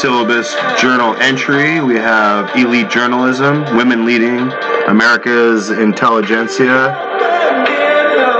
[0.00, 1.82] Syllabus journal entry.
[1.82, 4.50] We have elite journalism, women leading
[4.88, 6.96] America's intelligentsia.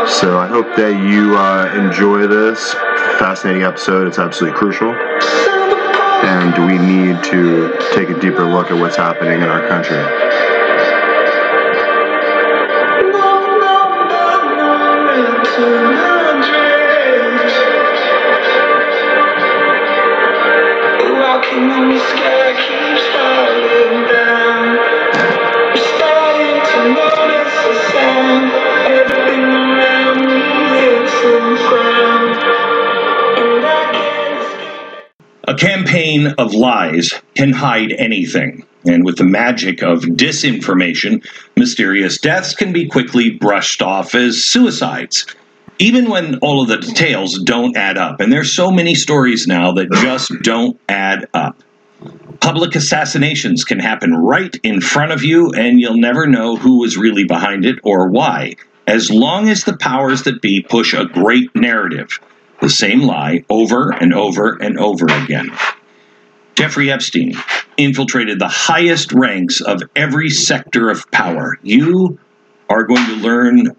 [0.08, 2.72] So I hope that you uh, enjoy this
[3.18, 4.08] fascinating episode.
[4.08, 4.94] It's absolutely crucial.
[6.24, 9.98] And we need to take a deeper look at what's happening in our country.
[35.90, 42.72] Campaign of lies can hide anything, and with the magic of disinformation, mysterious deaths can
[42.72, 45.26] be quickly brushed off as suicides,
[45.80, 48.20] even when all of the details don't add up.
[48.20, 51.60] And there's so many stories now that just don't add up.
[52.40, 56.96] Public assassinations can happen right in front of you, and you'll never know who was
[56.96, 58.54] really behind it or why,
[58.86, 62.20] as long as the powers that be push a great narrative
[62.60, 65.50] the same lie over and over and over again.
[66.60, 67.32] Jeffrey Epstein
[67.78, 71.58] infiltrated the highest ranks of every sector of power.
[71.62, 72.18] You
[72.68, 73.74] are going to learn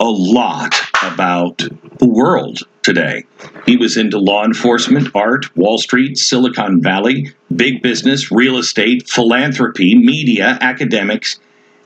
[0.00, 0.74] a lot
[1.04, 1.58] about
[1.98, 3.22] the world today.
[3.66, 9.94] He was into law enforcement, art, Wall Street, Silicon Valley, big business, real estate, philanthropy,
[9.94, 11.38] media, academics,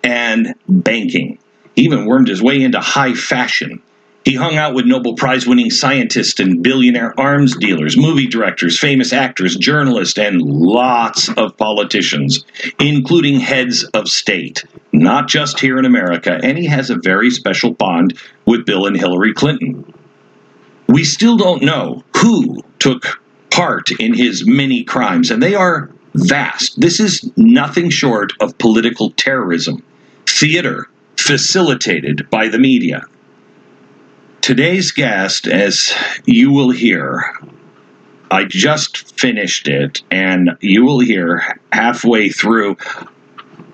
[0.03, 1.39] and banking.
[1.77, 3.83] He even wormed his way into high fashion.
[4.28, 9.11] He hung out with Nobel Prize winning scientists and billionaire arms dealers, movie directors, famous
[9.11, 12.44] actors, journalists, and lots of politicians,
[12.78, 16.39] including heads of state, not just here in America.
[16.42, 19.94] And he has a very special bond with Bill and Hillary Clinton.
[20.89, 26.78] We still don't know who took part in his many crimes, and they are vast.
[26.78, 29.83] This is nothing short of political terrorism,
[30.27, 33.06] theater facilitated by the media.
[34.41, 35.93] Today's guest, as
[36.25, 37.35] you will hear,
[38.31, 42.77] I just finished it, and you will hear halfway through,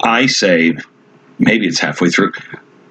[0.03, 0.77] I say,
[1.39, 2.33] maybe it's halfway through,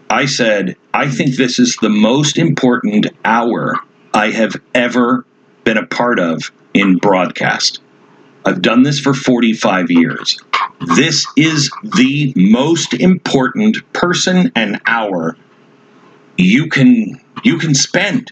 [0.10, 3.76] I said, I think this is the most important hour
[4.14, 5.26] I have ever
[5.64, 7.82] been a part of in broadcast.
[8.46, 10.38] I've done this for 45 years.
[10.96, 15.36] This is the most important person and hour
[16.38, 18.32] you can you can spend.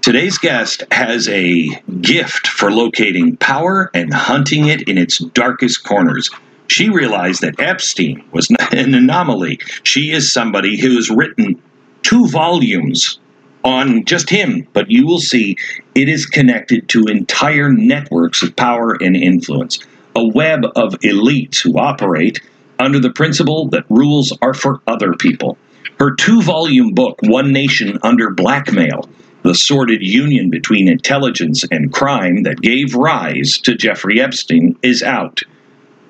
[0.00, 1.68] Today's guest has a
[2.00, 6.30] gift for locating power and hunting it in its darkest corners.
[6.68, 9.60] She realized that Epstein was an anomaly.
[9.84, 11.60] She is somebody who has written
[12.02, 13.20] two volumes
[13.64, 15.56] on just him, but you will see
[15.94, 19.78] it is connected to entire networks of power and influence,
[20.16, 22.40] a web of elites who operate
[22.78, 25.56] under the principle that rules are for other people.
[25.98, 29.08] Her two volume book, One Nation Under Blackmail
[29.42, 35.42] The Sordid Union Between Intelligence and Crime That Gave Rise to Jeffrey Epstein, is out.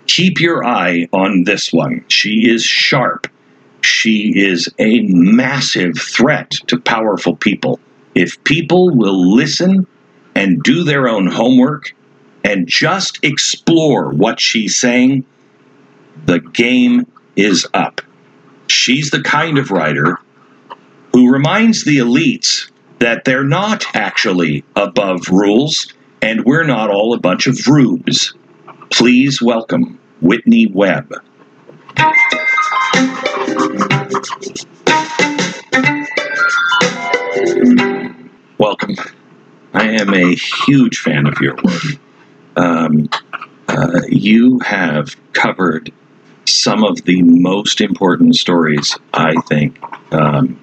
[0.07, 2.05] Keep your eye on this one.
[2.09, 3.27] She is sharp.
[3.83, 7.81] She is a massive threat to powerful people.
[8.15, 9.87] If people will listen
[10.35, 11.95] and do their own homework
[12.45, 15.25] and just explore what she's saying,
[16.27, 17.07] the game
[17.37, 18.01] is up.
[18.73, 20.19] She's the kind of writer
[21.13, 27.19] who reminds the elites that they're not actually above rules and we're not all a
[27.19, 28.35] bunch of rubes.
[28.91, 31.13] Please welcome Whitney Webb.
[38.59, 38.97] Welcome.
[39.75, 41.83] I am a huge fan of your work.
[42.57, 43.11] Um,
[43.69, 45.93] uh, you have covered
[46.63, 49.79] some of the most important stories, I think,
[50.13, 50.59] um,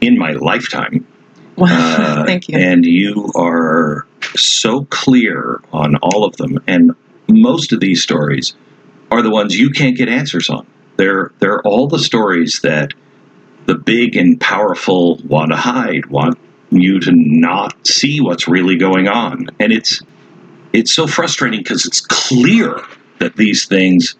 [0.00, 1.06] in my lifetime.
[1.56, 2.58] Wow, Uh, thank you.
[2.58, 6.58] And you are so clear on all of them.
[6.66, 6.96] And
[7.28, 8.56] most of these stories
[9.12, 10.66] are the ones you can't get answers on.
[10.96, 12.92] They're they're all the stories that
[13.66, 16.36] the big and powerful want to hide, want
[16.70, 19.46] you to not see what's really going on.
[19.60, 20.02] And it's
[20.72, 22.80] it's so frustrating because it's clear
[23.20, 24.16] that these things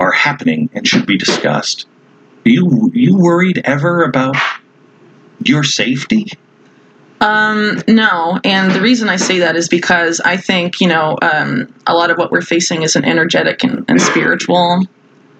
[0.00, 1.86] are happening and should be discussed.
[2.46, 4.36] Are you you worried ever about
[5.44, 6.26] your safety?
[7.20, 11.72] Um, no, and the reason I say that is because I think you know um,
[11.86, 14.86] a lot of what we're facing is an energetic and, and spiritual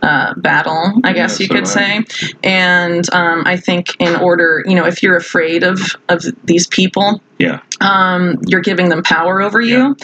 [0.02, 2.04] uh, battle, I guess Yeah, you could so, say.
[2.42, 7.22] And um, I think in order, you know, if you're afraid of of these people,
[7.38, 7.60] Yeah.
[7.80, 9.96] um, you're giving them power over you.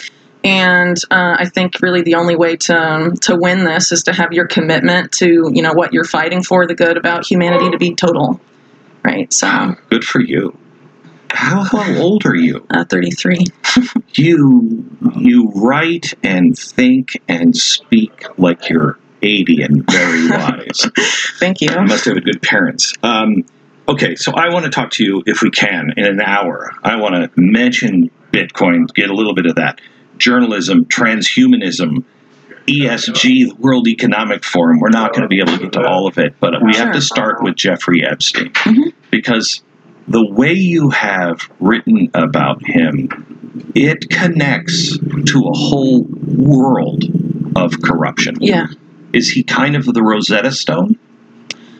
[0.43, 4.31] And uh, I think really the only way to to win this is to have
[4.31, 7.95] your commitment to you know what you're fighting for, the good about humanity to be
[7.95, 8.39] total,
[9.03, 9.31] right?
[9.33, 10.57] So, Good for you.
[11.29, 12.65] How, how old are you?
[12.69, 13.45] uh, 33.
[14.13, 14.85] You
[15.17, 20.87] you write and think and speak like you're 80 and very wise.
[21.39, 21.69] Thank you.
[21.69, 22.93] You must have good parents.
[23.03, 23.45] Um,
[23.87, 26.71] okay, so I want to talk to you, if we can, in an hour.
[26.83, 29.79] I want to mention Bitcoin, get a little bit of that.
[30.17, 32.03] Journalism, transhumanism,
[32.67, 34.79] ESG, the World Economic Forum.
[34.79, 36.93] We're not going to be able to get to all of it, but we have
[36.93, 38.93] to start with Jeffrey Epstein Mhm.
[39.09, 39.63] because
[40.07, 43.09] the way you have written about him,
[43.73, 47.03] it connects to a whole world
[47.55, 48.35] of corruption.
[48.41, 48.67] Yeah.
[49.13, 50.97] Is he kind of the Rosetta Stone?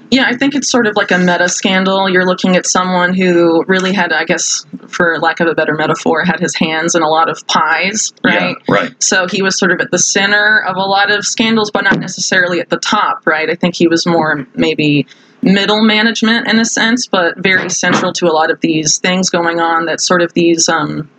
[0.10, 2.10] Yeah, I think it's sort of like a meta scandal.
[2.10, 6.24] You're looking at someone who really had, I guess, for lack of a better metaphor,
[6.24, 8.56] had his hands in a lot of pies, right?
[8.68, 9.04] Yeah, right.
[9.04, 12.00] So he was sort of at the center of a lot of scandals, but not
[12.00, 13.50] necessarily at the top, right?
[13.50, 15.06] I think he was more maybe
[15.42, 19.60] middle management in a sense, but very central to a lot of these things going
[19.60, 21.10] on that sort of these um,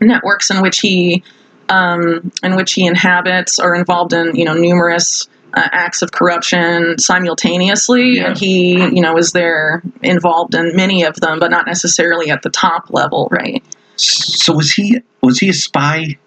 [0.00, 1.22] networks in which he
[1.68, 6.98] um, in which he inhabits are involved in you know numerous uh, acts of corruption
[6.98, 8.28] simultaneously Yeah.
[8.28, 12.42] and he you know is there involved in many of them but not necessarily at
[12.42, 13.62] the top level right
[13.96, 16.18] So was he was he a spy?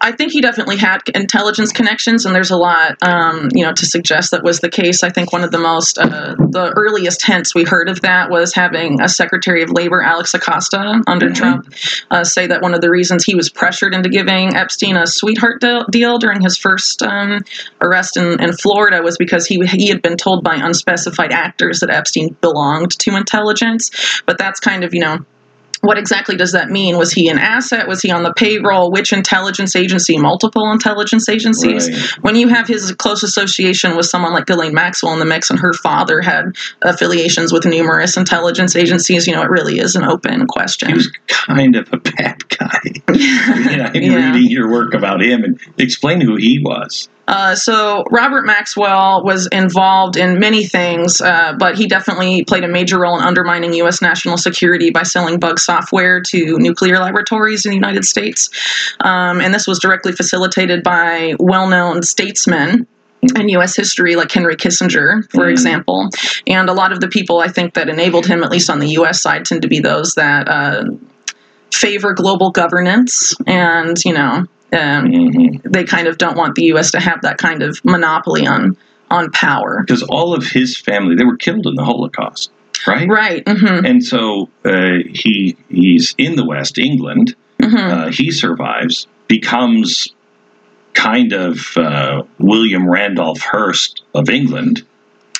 [0.00, 3.86] I think he definitely had intelligence connections, and there's a lot, um, you know, to
[3.86, 5.02] suggest that was the case.
[5.02, 8.54] I think one of the most, uh, the earliest hints we heard of that was
[8.54, 11.34] having a Secretary of Labor, Alex Acosta, under Mhm.
[11.34, 11.74] Trump,
[12.10, 15.60] uh, say that one of the reasons he was pressured into giving Epstein a sweetheart
[15.60, 17.44] deal, deal during his first um,
[17.80, 21.90] arrest in, in Florida was because he he had been told by unspecified actors that
[21.90, 23.90] Epstein belonged to intelligence.
[24.26, 25.18] But that's kind of, you know
[25.82, 26.96] what exactly does that mean?
[26.96, 27.88] Was he an asset?
[27.88, 28.90] Was he on the payroll?
[28.92, 30.16] Which intelligence agency?
[30.16, 31.90] Multiple intelligence agencies?
[31.90, 32.22] Right.
[32.22, 35.58] When you have his close association with someone like Ghislaine Maxwell in the mix, and
[35.58, 40.46] her father had affiliations with numerous intelligence agencies, you know, it really is an open
[40.46, 40.88] question.
[40.88, 42.78] He was kind of a bad guy.
[43.12, 44.32] yeah, I'm Yeah.
[44.32, 47.08] reading your work about him and explain who he was.
[47.32, 52.68] Uh, so Robert Maxwell was involved in many things, uh, but he definitely played a
[52.68, 54.02] major role in undermining U.S.
[54.02, 58.50] national security by selling bug software to nuclear laboratories in the United States.
[59.00, 62.86] Um, and this was directly facilitated by well-known statesmen
[63.36, 63.74] in U.S.
[63.76, 65.50] history, like Henry Kissinger, for Mm.
[65.52, 66.10] example.
[66.46, 68.88] And a lot of the people I think that enabled him, at least on the
[68.90, 69.22] U.S.
[69.22, 70.84] side, tend to be those that uh,
[71.72, 75.62] favor global governance and, you know, um, Mhm.
[75.64, 76.90] they kind of don't want the U.S.
[76.92, 78.76] to have that kind of monopoly on
[79.10, 79.82] on power.
[79.86, 82.50] Because all of his family, they were killed in the Holocaust,
[82.86, 83.06] right?
[83.08, 83.46] Right.
[83.46, 87.34] hmm And so uh, he he's in the West, England.
[87.60, 90.14] hmm Uh, he survives, becomes
[90.94, 94.82] kind of uh, William Randolph Hearst of England.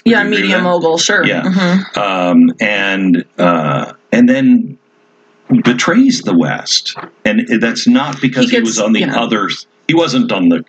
[0.04, 0.98] yeah, you agree with media mogul.
[0.98, 1.24] Sure.
[1.24, 1.42] Yeah.
[1.44, 4.78] hmm um, and uh, and then
[5.60, 9.20] betrays the West, and that's not because He he, was on the yeah.
[9.20, 9.50] other.
[9.88, 10.64] He wasn't on the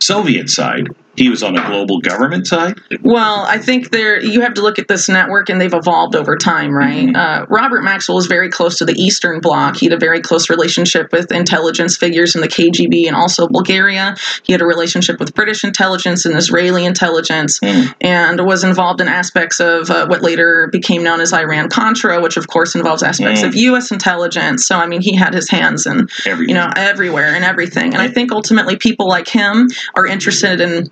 [0.00, 0.88] Soviet side.
[1.16, 2.80] He was on a global government side.
[3.02, 6.36] Well, I think there you have to look at this network, and they've evolved over
[6.36, 7.06] time, right?
[7.08, 7.16] Mhm.
[7.16, 9.76] Uh, Robert Maxwell was very close to the Eastern Bloc.
[9.76, 14.14] He had a very close relationship with intelligence figures in the KGB and also Bulgaria.
[14.42, 17.58] He had a relationship with British intelligence and Israeli intelligence.
[17.62, 17.94] Mm.
[18.00, 22.36] and was involved in aspects of uh, what later became known as Iran Contra, which
[22.36, 23.48] of course involves aspects Mm.
[23.48, 23.90] of U.S.
[23.90, 24.66] intelligence.
[24.66, 27.92] So I mean, he had his hands in you know everywhere and everything.
[27.94, 30.88] And I think ultimately people like him are interested in.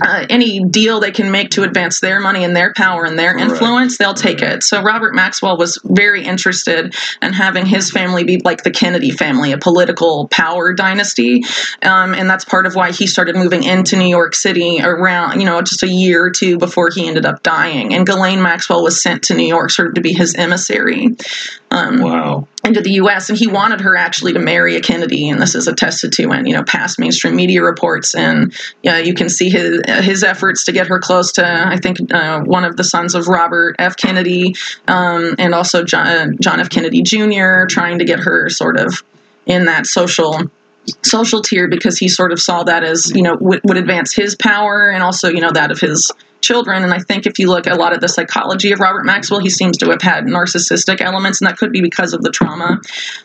[0.00, 3.36] Uh, any deal they can make to advance their money and their power and their
[3.36, 4.62] influence, they'll take it.
[4.62, 9.52] So Robert Maxwell was very interested in having his family be like the Kennedy family,
[9.52, 11.42] a political power dynasty,
[11.82, 15.46] um, and that's part of why he started moving into New York City around, you
[15.46, 17.92] know, just a year or two before he ended up dying.
[17.92, 21.16] And Ghislaine Maxwell was sent to New York sort of to be his emissary
[21.72, 22.48] um, wow.
[22.64, 23.28] Into the U.S.
[23.28, 26.46] And he wanted her actually to marry a Kennedy, and this is attested to in
[26.46, 28.14] you know past mainstream media reports.
[28.14, 31.98] And yeah, you can see his his efforts to get her close to I think
[32.12, 33.96] uh, one of the sons of Robert F.
[33.96, 34.54] Kennedy,
[34.88, 36.70] um, and also John, John F.
[36.70, 37.66] Kennedy Jr.
[37.68, 39.02] trying to get her sort of
[39.46, 40.40] in that social
[41.02, 44.90] social tier because he sort of saw that as you know would advance his power
[44.90, 46.10] and also you know that of his
[46.42, 49.04] children and i think if you look at a lot of the psychology of robert
[49.04, 52.30] maxwell he seems to have had narcissistic elements and that could be because of the
[52.30, 52.80] trauma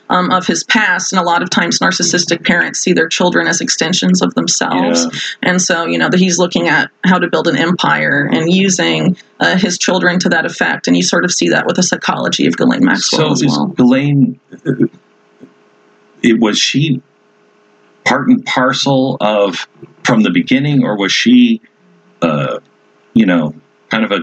[0.09, 3.59] um, of his past and a lot of times narcissistic parents see their children as
[3.61, 5.19] extensions of themselves Yeah.
[5.49, 9.17] and so you know that he's looking at how to build an empire and using
[9.39, 12.45] uh, his children to that effect and you sort of see that with the psychology
[12.47, 14.39] of Ghislaine maxwell So as is well Ghislaine?
[16.23, 17.01] It was she
[18.05, 19.67] part and parcel of
[20.03, 21.61] from the beginning, or was she,
[22.21, 22.59] uh,
[23.17, 23.53] you know,
[23.89, 24.19] kind of a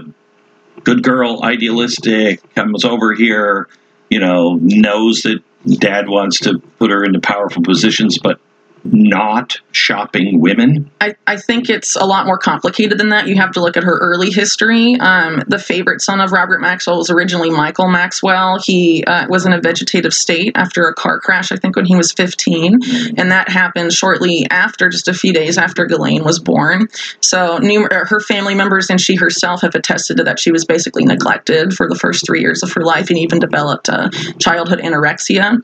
[0.83, 3.67] good girl, idealistic, comes over here,
[4.09, 5.43] you know, knows that
[5.79, 8.39] dad wants to put her into powerful positions, but
[8.85, 10.89] not shopping women?
[11.01, 13.27] I, I think it's a lot more complicated than that.
[13.27, 14.95] You have to look at her early history.
[14.99, 18.59] Um, the favorite son of Robert Maxwell was originally Michael Maxwell.
[18.59, 21.95] He uh, was in a vegetative state after a car crash, I think, when he
[21.95, 22.79] was 15.
[23.17, 26.87] And that happened shortly after, just a few days after Ghislaine was born.
[27.21, 30.65] So numer- uh, her family members and she herself have attested to that she was
[30.65, 34.79] basically neglected for the first three years of her life and even developed uh, childhood
[34.79, 35.61] anorexia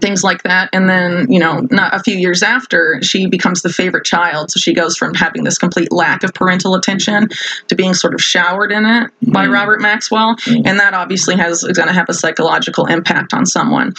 [0.00, 0.68] things like that.
[0.72, 4.50] And then, you know, not a few years after, she becomes the favorite child.
[4.50, 7.28] So she goes from having this complete lack of parental attention
[7.68, 9.52] to being sort of showered in it by Mm.
[9.52, 10.36] Robert Maxwell.
[10.36, 10.62] Mm.
[10.66, 13.94] And that obviously has going to have a psychological impact on someone.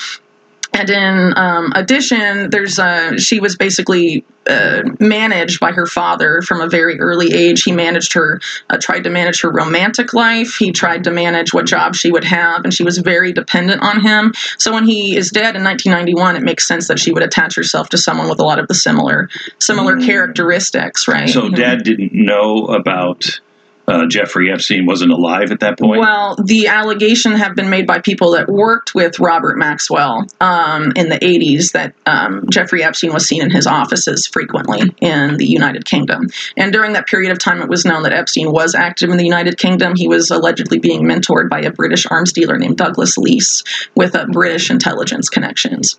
[0.78, 6.62] And in um, addition, there's uh, she was basically uh, managed by her father from
[6.62, 7.64] a very early age.
[7.64, 10.56] He managed her, uh, tried to manage her romantic life.
[10.56, 14.02] He tried to manage what job she would have, and she was very dependent on
[14.02, 14.34] him.
[14.60, 17.90] So when he is dead in 1991, it makes sense that she would attach herself
[17.90, 19.30] to someone with a lot of the similar
[19.60, 20.06] similar Mm.
[20.06, 21.28] characteristics, right?
[21.30, 23.40] So dad didn't know about
[23.88, 26.02] uh, Jeffrey Epstein wasn't alive at that point.
[26.02, 31.08] Well, the allegation have been made by people that worked with Robert Maxwell um, in
[31.08, 35.86] the 80s that um, Jeffrey Epstein was seen in his offices frequently in the United
[35.86, 36.28] Kingdom.
[36.58, 39.26] And during that period of time, it was known that Epstein was active in the
[39.26, 39.96] United Kingdom.
[39.96, 43.64] He was allegedly being mentored by a British arms dealer named Douglas Leese
[43.96, 45.98] with uh, British intelligence connections.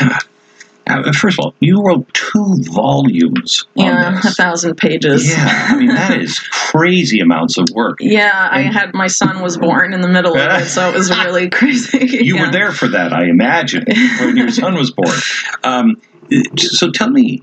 [0.00, 0.18] Uh,
[1.14, 5.26] First of all, you wrote two volumes on Yeah, a thousand pages.
[5.26, 7.98] Yeah, I mean that is crazy amounts of work.
[8.00, 11.10] Yeah, I had my son was born in the middle of it, so it was
[11.24, 12.06] really crazy.
[12.24, 12.46] You Yeah.
[12.46, 13.84] were there for that, I imagine,
[14.20, 15.16] when your son was born.
[15.64, 15.96] Um,
[16.58, 17.42] so tell me,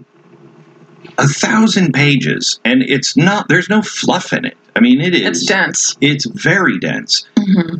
[1.17, 3.47] a thousand pages, and it's not.
[3.47, 4.57] There's no fluff in it.
[4.75, 5.25] I mean, it is.
[5.27, 5.97] It's dense.
[6.01, 7.25] It's very dense.
[7.37, 7.77] hmm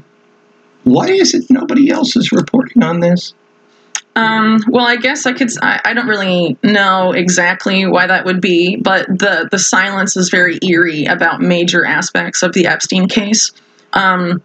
[0.84, 3.34] Why is it nobody else is reporting on this?
[4.16, 5.50] Um, well, I guess I could.
[5.62, 10.30] I, I don't really know exactly why that would be, but the the silence is
[10.30, 13.52] very eerie about major aspects of the Epstein case.
[13.94, 14.44] Um,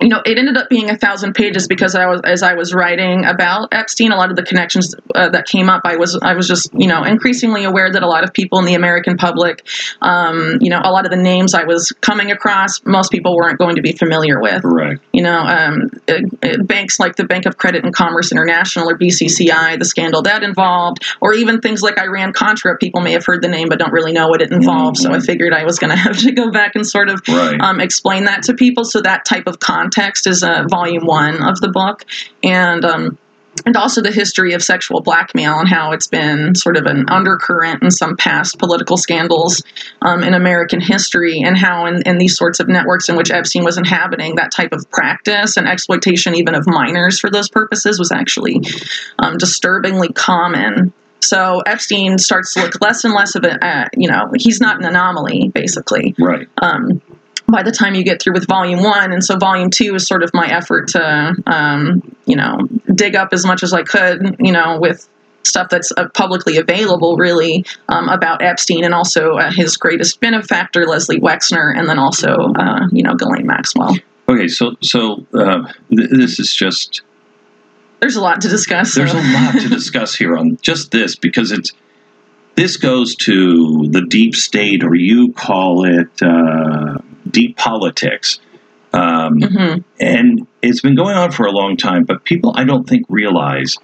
[0.00, 2.74] you know, it ended up being a thousand pages because I was as I was
[2.74, 6.34] writing about Epstein, a lot of the connections uh, that came up, I was I
[6.34, 9.66] was just you know increasingly aware that a lot of people in the American public,
[10.02, 13.58] um, you know, a lot of the names I was coming across, most people weren't
[13.58, 15.02] going to be familiar with Correct.
[15.12, 18.98] you know, um, uh, uh, banks like the Bank of Credit and Commerce International or
[18.98, 22.76] BCCI, the scandal that involved, or even things like Iran Contra.
[22.78, 24.98] People may have heard the name but don't really know what it involved.
[24.98, 25.26] So I Mhm.
[25.26, 27.60] figured I was going to have to go back and sort of Right.
[27.60, 28.84] um, explain that to people.
[28.84, 32.04] So that type of context is uh, volume one of the book,
[32.42, 32.84] and.
[32.84, 33.18] Um,
[33.64, 37.82] and also the history of sexual blackmail and how it's been sort of an undercurrent
[37.82, 39.62] in some past political scandals
[40.02, 43.64] um, in American history, and how in, in these sorts of networks in which Epstein
[43.64, 48.12] was inhabiting, that type of practice and exploitation, even of minors for those purposes, was
[48.12, 48.60] actually
[49.20, 50.92] um, disturbingly common.
[51.22, 54.76] So Epstein starts to look less and less of a, uh, you know, he's not
[54.76, 56.46] an anomaly, basically right.
[56.60, 57.00] um,
[57.48, 59.12] by the time you get through with volume one.
[59.12, 62.58] And so volume two is sort of my effort to, um, you know,
[62.94, 65.08] dig up as much as I could, you know, with
[65.44, 70.86] stuff that's uh, publicly available really um, about Epstein and also uh, his greatest benefactor,
[70.86, 73.96] Leslie Wexner, and then also, uh, you know, Ghislaine Maxwell.
[74.28, 74.48] Okay.
[74.48, 77.02] So so uh, th- this is just
[78.00, 78.92] There's a lot to discuss.
[78.94, 81.72] so- There's a lot to discuss here on just this because it's
[82.56, 86.96] this goes to the deep state, or you call it uh,
[87.30, 88.38] deep politics,
[88.92, 89.84] um, Mhm.
[90.00, 92.04] and it's been going on for a long time.
[92.04, 93.76] But people, I don't think, realize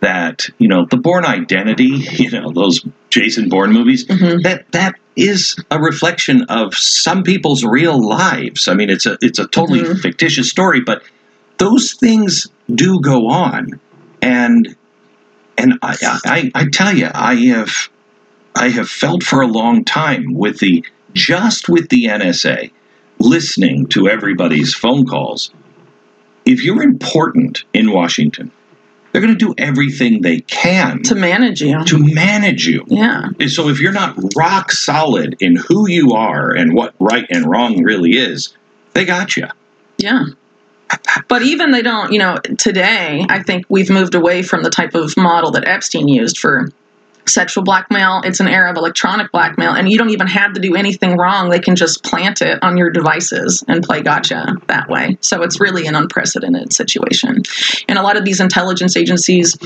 [0.00, 1.84] that you know the Bourne Identity,
[2.22, 4.42] you know those Jason Bourne movies, Mhm.
[4.42, 8.68] that that is a reflection of some people's real lives.
[8.68, 10.00] I mean, it's a it's a totally Mhm.
[10.00, 11.02] fictitious story, but
[11.58, 13.80] those things do go on,
[14.20, 14.76] and
[15.58, 17.88] and I, I I tell you, I have
[18.54, 20.84] I have felt for a long time with the
[21.16, 22.70] just with the NSA
[23.18, 25.50] listening to everybody's phone calls.
[26.44, 28.52] If you're important in Washington,
[29.10, 31.82] they're going to do everything they can to manage you.
[31.84, 32.84] to manage you.
[32.86, 33.30] Yeah.
[33.40, 37.46] And so if you're not rock solid in who you are and what right and
[37.46, 38.54] wrong really is,
[38.92, 39.48] they got you.
[39.96, 40.26] Yeah.
[41.28, 44.94] But even they don't, you know, today, I think we've moved away from the type
[44.94, 46.68] of model that Epstein used for
[47.28, 48.22] sexual blackmail.
[48.24, 51.50] It's an era of electronic blackmail, and you don't even have to do anything wrong.
[51.50, 55.18] They can just plant it on your devices and play gotcha that way.
[55.20, 57.42] So it's really an unprecedented situation.
[57.88, 59.56] And a lot of these intelligence agencies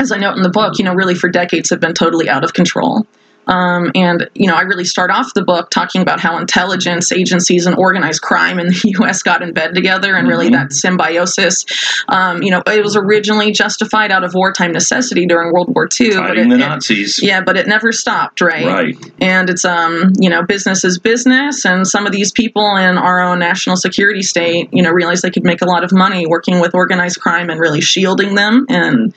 [0.00, 2.42] as I note in the book, you know, really for decades have been totally out
[2.42, 3.06] of control.
[3.46, 7.66] Um, and you know, I really start off the book talking about how intelligence agencies
[7.66, 9.22] and organized crime in the U.S.
[9.22, 10.52] got in bed together, and really Mhm.
[10.52, 11.64] that symbiosis.
[12.08, 16.10] Um, you know, it was originally justified out of wartime necessity during World War II,
[16.10, 17.20] but Fighting it, the it- Nazis.
[17.22, 18.66] yeah, but it never stopped, right?
[18.66, 18.96] Right.
[19.20, 23.20] and it's um you know business is business and some of these people in our
[23.20, 26.60] own national security state you know realized they could make a lot of money working
[26.60, 29.14] with organized crime and really shielding them and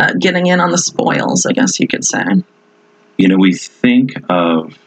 [0.00, 2.22] uh, getting in on the spoils i guess you could say
[3.16, 4.78] you know, we think of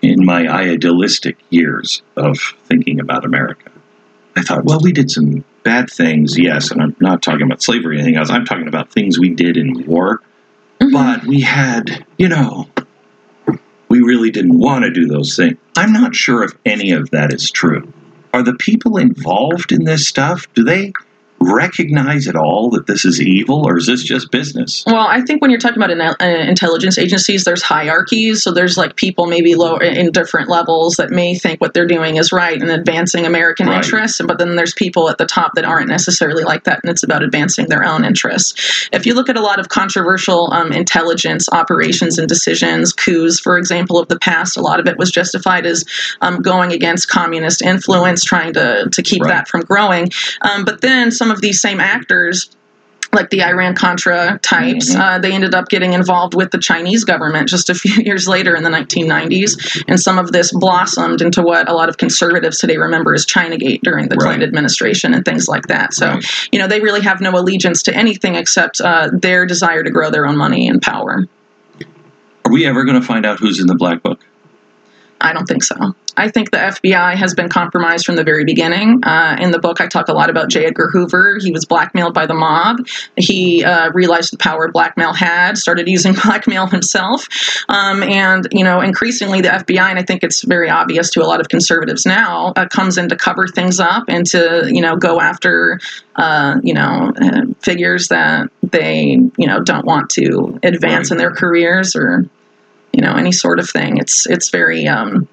[0.00, 3.70] in my idealistic years of thinking about America,
[4.36, 7.96] I thought, well, we did some bad things, yes, and I'm not talking about slavery
[7.96, 8.30] or anything else.
[8.30, 10.20] I'm talking about things we did in war,
[10.80, 10.92] mm-hmm.
[10.92, 12.68] but we had, you know,
[13.88, 15.56] we really didn't want to do those things.
[15.76, 17.92] I'm not sure if any of that is true.
[18.32, 20.52] Are the people involved in this stuff?
[20.54, 20.92] Do they
[21.44, 24.84] recognize at all that this is evil, or is this just business?
[24.86, 26.14] Well, I think when you're talking about in, uh,
[26.48, 28.42] intelligence agencies, there's hierarchies.
[28.42, 32.16] So there's like people maybe low in different levels that may think what they're doing
[32.16, 33.82] is right and advancing American Right.
[33.84, 34.20] interests.
[34.24, 37.22] But then there's people at the top that aren't necessarily like that, and it's about
[37.22, 38.88] advancing their own interests.
[38.92, 43.56] If you look at a lot of controversial um, intelligence operations and decisions, coups, for
[43.58, 45.84] example, of the past, a lot of it was justified as
[46.20, 49.28] um, going against communist influence, trying to to keep Right.
[49.30, 50.10] that from growing.
[50.42, 52.50] Um, but then some of these same actors
[53.14, 54.98] like the Iran Contra types, Mhm.
[54.98, 58.56] uh, they ended up getting involved with the Chinese government just a few years later
[58.56, 59.84] in the 1990s.
[59.86, 63.80] And some of this blossomed into what a lot of conservatives today remember as Chinagate
[63.82, 65.92] during the Clinton administration and things like that.
[65.92, 66.24] So, Right.
[66.52, 70.10] you know, they really have no allegiance to anything except uh, their desire to grow
[70.10, 71.26] their own money and power.
[72.46, 74.24] Are we ever going to find out who's in the black book?
[75.22, 75.94] I don't think so.
[76.16, 79.02] I think the FBI has been compromised from the very beginning.
[79.02, 80.66] Uh, in the book, I talk a lot about J.
[80.66, 81.38] Edgar Hoover.
[81.40, 82.86] He was blackmailed by the mob.
[83.16, 87.28] He uh, realized the power blackmail had, started using blackmail himself.
[87.68, 91.26] Um, and, you know, increasingly the FBI, and I think it's very obvious to a
[91.26, 94.96] lot of conservatives now, uh, comes in to cover things up and to, you know,
[94.96, 95.80] go after,
[96.16, 101.30] uh, you know, uh, figures that they, you know, don't want to advance in their
[101.30, 102.26] careers or,
[102.92, 103.98] you know, any sort of thing.
[103.98, 105.28] It's, it's very, um,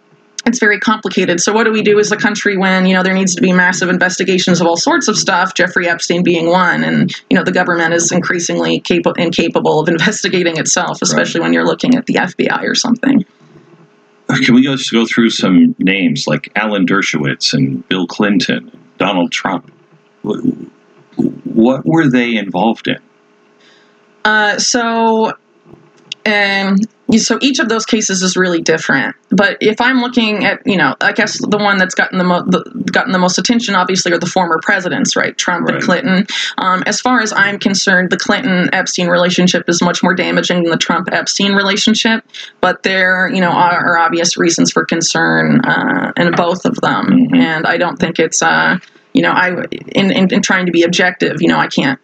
[0.46, 1.40] it's very complicated.
[1.40, 3.52] So what do we do as a country when you know there needs to be
[3.52, 5.54] massive investigations of all sorts of stuff?
[5.54, 10.58] Jeffrey Epstein being one, and you know the government is increasingly capable incapable of investigating
[10.58, 13.26] itself, especially when you're looking at the FBI or something.
[14.30, 19.72] Can we just go through some names like Alan Dershowitz and Bill Clinton, Donald Trump?
[20.22, 23.00] What were they involved in?
[24.24, 25.34] Uh, so,
[26.26, 26.78] um,
[27.18, 29.16] so each of those cases is really different.
[29.32, 32.44] But if I'm looking at, you know, I guess the one that's gotten the, mo-
[32.46, 35.36] the gotten the most attention, obviously, are the former presidents, right?
[35.38, 35.76] Trump Right.
[35.76, 36.28] and Clinton.
[36.58, 40.72] Um, as far as I'm concerned, the Clinton Epstein relationship is much more damaging than
[40.72, 42.24] the Trump Epstein relationship.
[42.62, 47.08] But there, you know, are, are obvious reasons for concern uh, in both of them,
[47.08, 47.38] Mhm.
[47.38, 48.78] and I don't think it's, uh,
[49.14, 52.00] you know, I in, in in trying to be objective, you know, I can't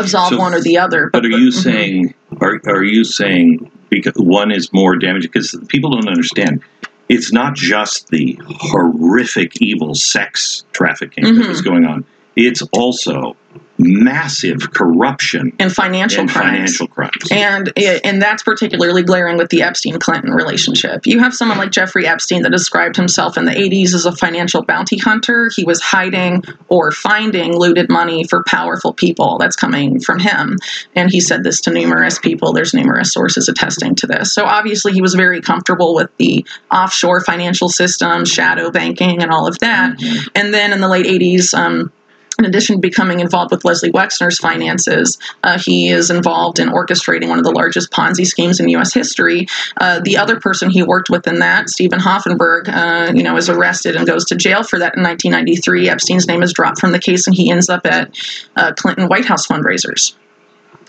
[0.00, 1.10] absolve So- one or the other.
[1.12, 5.90] But are you saying are are you saying because one is more damaging because people
[5.90, 6.62] don't understand
[7.08, 11.48] it's not just the horrific evil sex trafficking that Mhm.
[11.48, 12.04] was going on
[12.34, 13.36] it's also
[13.78, 16.76] massive corruption and financial and crimes.
[16.76, 17.72] financial crimes And
[18.04, 21.06] and that's particularly glaring with the Epstein Clinton relationship.
[21.06, 24.62] You have someone like Jeffrey Epstein that described himself in the 80s as a financial
[24.64, 25.50] bounty hunter.
[25.54, 29.38] He was hiding or finding looted money for powerful people.
[29.38, 30.56] That's coming from him.
[30.94, 32.52] And he said this to numerous people.
[32.52, 34.32] There's numerous sources attesting to this.
[34.32, 39.46] So obviously he was very comfortable with the offshore financial system, shadow banking, and all
[39.46, 39.98] of that.
[39.98, 40.28] Mhm.
[40.34, 41.92] And then in the late 80s, um,
[42.38, 47.28] in addition to becoming involved with Leslie Wexner's finances, uh, he is involved in orchestrating
[47.28, 48.92] one of the largest Ponzi schemes in U.S.
[48.92, 49.46] history.
[49.80, 53.48] Uh, the other person he worked with in that, Steven Hoffenberg, uh, you know, is
[53.48, 55.88] arrested and goes to jail for that in 1993.
[55.88, 58.14] Epstein's name is dropped from the case, and he ends up at
[58.56, 60.14] uh, Clinton White House fundraisers.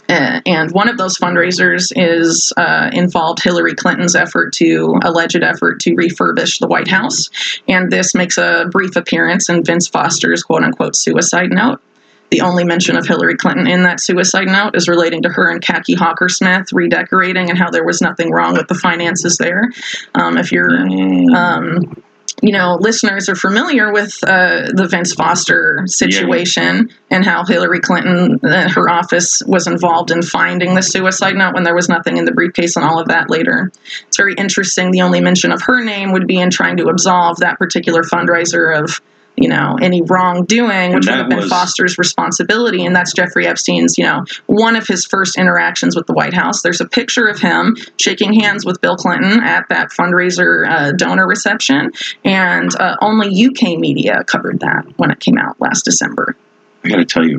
[0.10, 5.80] Uh, and one of those fundraisers is uh, involved Hillary Clinton's effort to alleged effort
[5.82, 7.30] to refurbish the White House,
[7.68, 11.82] and this makes a brief appearance in Vince Foster's quote unquote suicide note.
[12.30, 15.66] The only mention of Hillary Clinton in that suicide note is relating to her and
[15.66, 19.72] Kaki Hockersmith redecorating and how there was nothing wrong with the finances there.
[20.14, 21.34] Um, if you're Mm.
[21.36, 22.04] um,
[22.42, 28.40] you know, listeners are familiar with uh, the Vince Foster situation and how Hillary Clinton,
[28.44, 32.26] uh, her office, was involved in finding the suicide note when there was nothing in
[32.26, 33.72] the briefcase and all of that later.
[34.08, 34.92] It's very interesting.
[34.92, 38.84] The only mention of her name would be in trying to absolve that particular fundraiser
[38.84, 39.02] of
[39.38, 42.86] you know, any wrongdoing, which would have been was- Foster's responsibility.
[42.86, 46.62] And that's Jeffrey Epstein's, you know, one of his first interactions with the White House.
[46.64, 51.28] There's a picture of him shaking hands with Bill Clinton at that fundraiser uh, donor
[51.28, 51.92] reception.
[52.26, 56.36] And uh, only UK media covered that when it came out last December.
[56.84, 57.38] I got to tell you,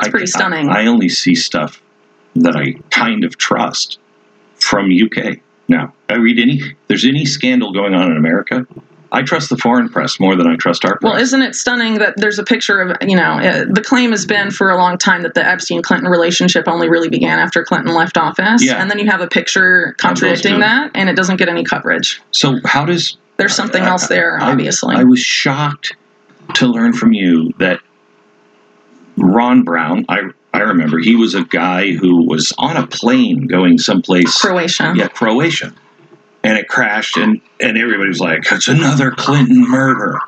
[0.00, 0.70] It's I, pretty stunning.
[0.70, 1.82] I, I only see stuff
[2.36, 3.98] that I kind of trust
[4.58, 5.38] from UK.
[5.68, 6.62] Now, I read any.
[6.86, 8.66] There's any scandal going on in America,
[9.12, 11.02] I trust the foreign press more than I trust our press.
[11.12, 14.26] Well, isn't it stunning that there's a picture of, you know, uh, the claim has
[14.26, 17.94] been for a long time that the Epstein Clinton relationship only really began after Clinton
[17.94, 18.64] left office.
[18.64, 18.80] Yeah.
[18.80, 22.20] And then you have a picture contradicting that, and it doesn't get any coverage.
[22.32, 24.96] so how does There's something I- else there, I- obviously.
[24.96, 25.94] I was shocked
[26.54, 27.80] to learn from you that
[29.16, 33.76] Ron Brown, I I remember he was a guy who was on a plane going
[33.78, 34.94] someplace Croatia.
[34.96, 35.72] yeah, Croatia.
[36.46, 40.20] And it crashed and and everybody was like, It's another Clinton murder.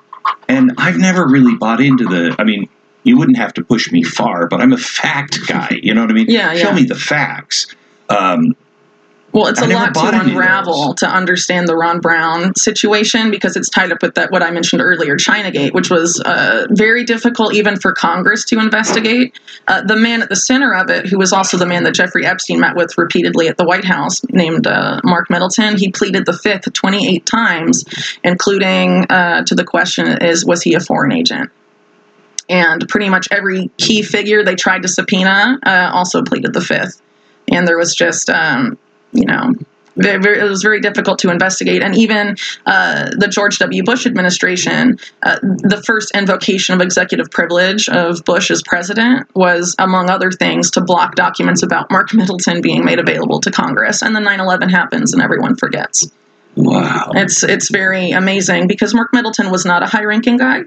[0.48, 2.68] And I've never really bought into the I mean,
[3.04, 5.78] you wouldn't have to push me far, but I'm a fact guy.
[5.82, 6.26] You know what I mean?
[6.28, 6.74] Yeah, Show yeah.
[6.74, 7.74] me the facts.
[8.08, 8.56] Um,
[9.38, 13.68] Well, it's I a lot to unravel to understand the Ron Brown situation because it's
[13.68, 17.78] tied up with that what I mentioned earlier, ChinaGate, which was uh, very difficult even
[17.78, 19.38] for Congress to investigate.
[19.68, 22.26] Uh, the man at the center of it, who was also the man that Jeffrey
[22.26, 26.32] Epstein met with repeatedly at the White House, named uh, Mark Middleton, he pleaded the
[26.32, 27.84] fifth 28 times,
[28.24, 31.48] including uh, to the question is was he a foreign agent?
[32.48, 37.00] And pretty much every key figure they tried to subpoena uh, also pleaded the fifth.
[37.50, 38.76] And there was just um,
[39.12, 39.54] you know,
[39.98, 41.82] very, very, it was very difficult to investigate.
[41.82, 43.82] And even uh, the George W.
[43.82, 50.08] Bush administration, uh, the first invocation of executive privilege of Bush as president was, among
[50.08, 54.02] other things, to block documents about Mark Middleton being made available to Congress.
[54.02, 56.10] And then 9 11 happens and everyone forgets.
[56.54, 57.10] wow.
[57.14, 60.62] It's it's very amazing because Mark Middleton was not a high ranking guy.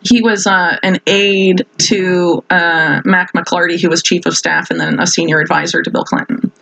[0.00, 4.80] He was uh, an aide to uh, Mack McLarty, who was chief of staff and
[4.80, 6.52] then a senior advisor to Bill Clinton.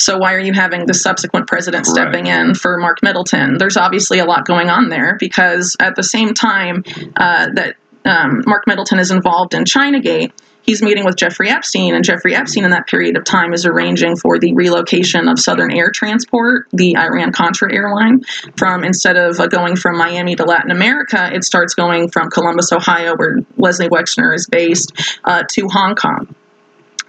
[0.00, 3.58] So why are you having the subsequent president stepping in for Mark Middleton?
[3.58, 6.84] There's obviously a lot going on there because at the same time
[7.16, 10.32] uh, that um, Mark Middleton is involved in ChinaGate,
[10.62, 14.16] he's meeting with Jeffrey Epstein, and Jeffrey Epstein in that period of time is arranging
[14.16, 18.22] for the relocation of Southern Air Transport, the Iran Contra airline,
[18.56, 22.72] from instead of uh, going from Miami to Latin America, it starts going from Columbus,
[22.72, 24.92] Ohio, where Leslie Wexner is based,
[25.24, 26.34] uh, to Hong Kong.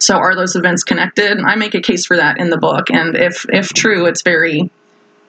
[0.02, 1.40] So are those events connected?
[1.40, 4.70] I make a case for that in the book, and if if true, it's very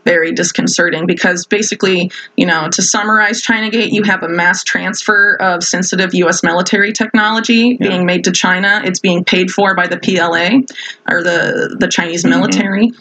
[0.05, 5.63] very disconcerting because basically, you know, to summarize ChinaGate, you have a mass transfer of
[5.63, 6.43] sensitive U.S.
[6.43, 7.89] military technology Yeah.
[7.89, 8.81] being made to China.
[8.85, 10.63] It's being paid for by the PLA
[11.09, 12.31] or the the Chinese Mhm.
[12.31, 12.93] military.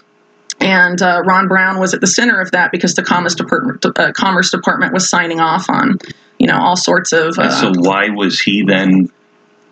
[0.60, 4.12] And uh, Ron Brown was at the center of that because the Commerce Department, uh,
[4.12, 5.97] Commerce Department was signing off on,
[6.38, 7.39] you know, all sorts of.
[7.39, 9.10] Uh, so why was he then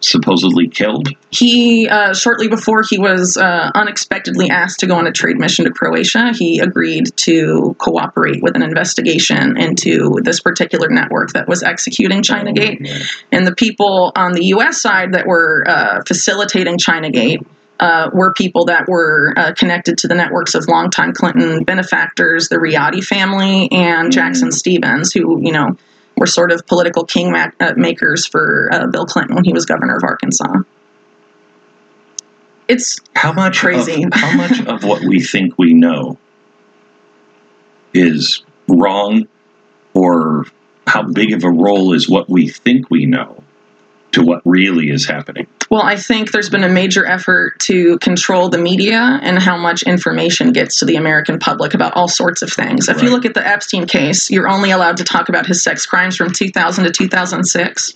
[0.01, 1.09] supposedly killed?
[1.31, 5.65] he uh, shortly before he was uh, unexpectedly asked to go on a trade mission
[5.65, 11.61] to Croatia, he agreed to cooperate with an investigation into this particular network that was
[11.63, 12.89] executing ChinaGate.
[13.31, 14.81] And the people on the U.S.
[14.81, 17.45] side that were uh, facilitating ChinaGate.
[17.81, 22.57] Uh, were people that were uh, connected to the networks of longtime Clinton benefactors, the
[22.57, 25.77] Riady family, and Jackson Stevens, who you know
[26.19, 29.65] were sort of political king ma- uh, makers for uh, Bill Clinton when he was
[29.65, 30.61] governor of Arkansas.
[32.67, 34.03] It's How much Crazy.
[34.03, 36.19] Of, how much of what we think we know
[37.93, 39.27] is wrong,
[39.93, 40.45] or
[40.85, 43.41] how big of a role is what we think we know
[44.11, 45.47] to what really is happening?
[45.69, 49.83] Well, I think there's been a major effort to control the media and how much
[49.83, 52.89] information gets to the American public about all sorts of things.
[52.89, 55.85] If you look at the Epstein case, you're only allowed to talk about his sex
[55.85, 57.93] crimes from 2000 to 2006.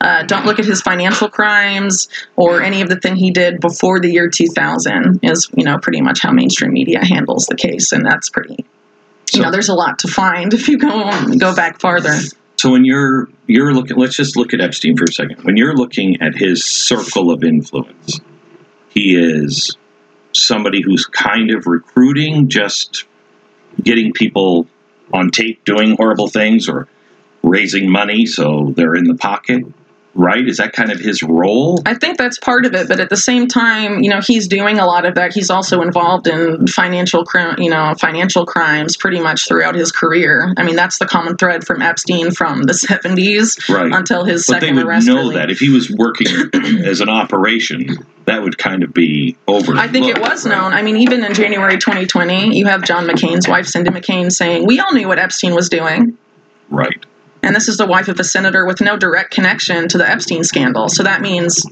[0.00, 4.00] Uh, don't look at his financial crimes or any of the thing he did before
[4.00, 7.92] the year 2000 is, you know, pretty much how mainstream media handles the case.
[7.92, 8.64] And that's pretty, you
[9.26, 12.16] So- know, there's a lot to find if you go, go back farther.
[12.60, 15.44] So when you're you're looking, let's just look at Epstein for a second.
[15.44, 18.20] When you're looking at his circle of influence,
[18.90, 19.78] he is
[20.34, 23.06] somebody who's kind of recruiting, just
[23.82, 24.66] getting people
[25.10, 26.86] on tape doing horrible things, or
[27.42, 29.64] raising money so they're in the pocket.
[30.14, 30.46] Right?
[30.48, 31.80] Is that kind of his role?
[31.86, 34.80] I think that's part of it, but at the same time, you know, he's doing
[34.80, 35.32] a lot of that.
[35.32, 37.24] He's also involved in financial,
[37.58, 40.52] you know, financial crimes pretty much throughout his career.
[40.56, 43.92] I mean, that's the common thread from Epstein from the '70s Right.
[43.92, 45.06] until his But they second would arrest.
[45.06, 45.34] know really.
[45.36, 46.26] that if he was working
[46.84, 47.86] as an operation,
[48.24, 49.76] that would kind of be over.
[49.76, 50.72] I think it was known.
[50.72, 54.80] I mean, even in January 2020, you have John McCain's wife, Cindy McCain, saying, "We
[54.80, 56.18] all knew what Epstein was doing."
[56.68, 57.06] Right.
[57.42, 60.44] And this is the wife of a senator with no direct connection to the Epstein
[60.44, 60.88] scandal.
[60.88, 61.64] So that means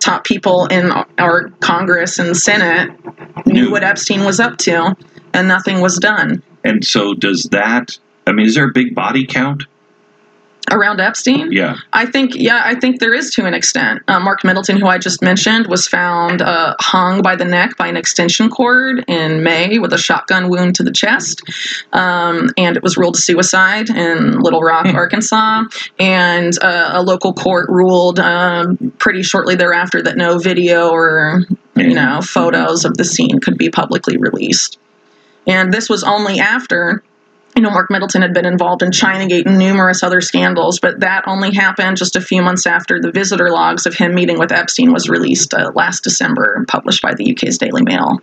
[0.00, 2.90] top people in our Congress and Senate
[3.46, 3.70] knew Knew.
[3.70, 4.96] what Epstein was up to,
[5.32, 6.42] and nothing was done.
[6.64, 7.98] And so does that?
[8.26, 9.64] I mean, is there a big body count?
[10.70, 11.50] Around Epstein?
[11.50, 11.76] Yeah.
[11.92, 14.00] I think, yeah, I think there is to an extent.
[14.08, 17.88] Uh, Mark Middleton, who I just mentioned, was found uh, hung by the neck by
[17.88, 21.42] an extension cord in May with a shotgun wound to the chest.
[21.92, 25.64] Um, and it was ruled a suicide in Little Rock, Arkansas.
[25.98, 31.42] And uh, a local court ruled um, pretty shortly thereafter that no video or,
[31.76, 34.78] you know, photos of the scene could be publicly released.
[35.46, 37.02] And this was only after
[37.54, 41.24] you know, Mark Middleton had been involved in Chinagate and numerous other scandals, but that
[41.26, 44.92] only happened just a few months after the visitor logs of him meeting with Epstein
[44.92, 48.20] was released uh, last December and published by the UK's Daily Mail.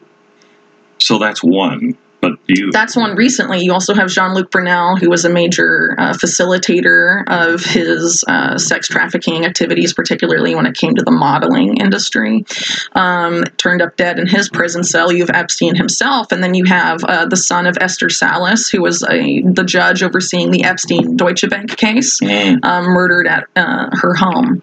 [0.99, 1.97] So that's one.
[2.21, 2.69] But you.
[2.71, 3.61] That's one recently.
[3.63, 8.57] You also have Jean Luc Brunel, who was a major uh, facilitator of his uh,
[8.57, 12.43] sex trafficking activities, particularly when it came to the modeling industry.
[12.91, 15.13] Um, turned up dead in his prison cell.
[15.13, 18.81] You have Epstein himself, and then you have uh, the son of Esther Salas, who
[18.81, 22.63] was a, the judge overseeing the Epstein Deutsche Bank case, Mm.
[22.65, 24.61] um, murdered at uh, her home.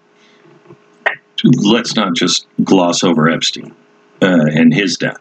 [1.44, 3.74] let's not just gloss over Epstein
[4.20, 5.20] uh, and his death.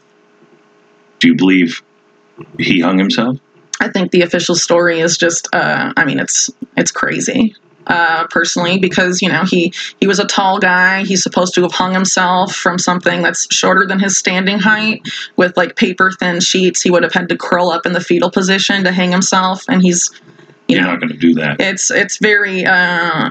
[1.20, 1.82] Do you believe
[2.60, 3.38] he hung himself?
[3.80, 7.56] I think the official story is just uh, I mean it's it's crazy.
[7.88, 11.04] Uh, personally, because you know he he was a tall guy.
[11.04, 15.56] He's supposed to have hung himself from something that's shorter than his standing height, with
[15.56, 16.82] like paper thin sheets.
[16.82, 19.84] He would have had to curl up in the fetal position to hang himself, and
[19.84, 20.10] he's
[20.68, 21.58] you You're know not going to do that.
[21.60, 23.30] it's it's very uh,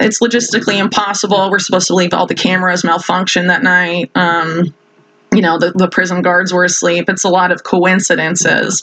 [0.00, 1.50] it's logistically impossible.
[1.50, 4.10] We're supposed to leave all the cameras malfunction that night.
[4.14, 4.74] Um,
[5.32, 7.08] you know, the, the prison guards were asleep.
[7.08, 8.82] It's a lot of coincidences.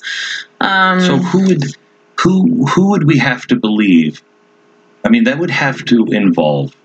[0.59, 1.63] Um, So who would
[2.19, 4.21] who who would we have to believe?
[5.05, 6.75] I mean, that would have to involve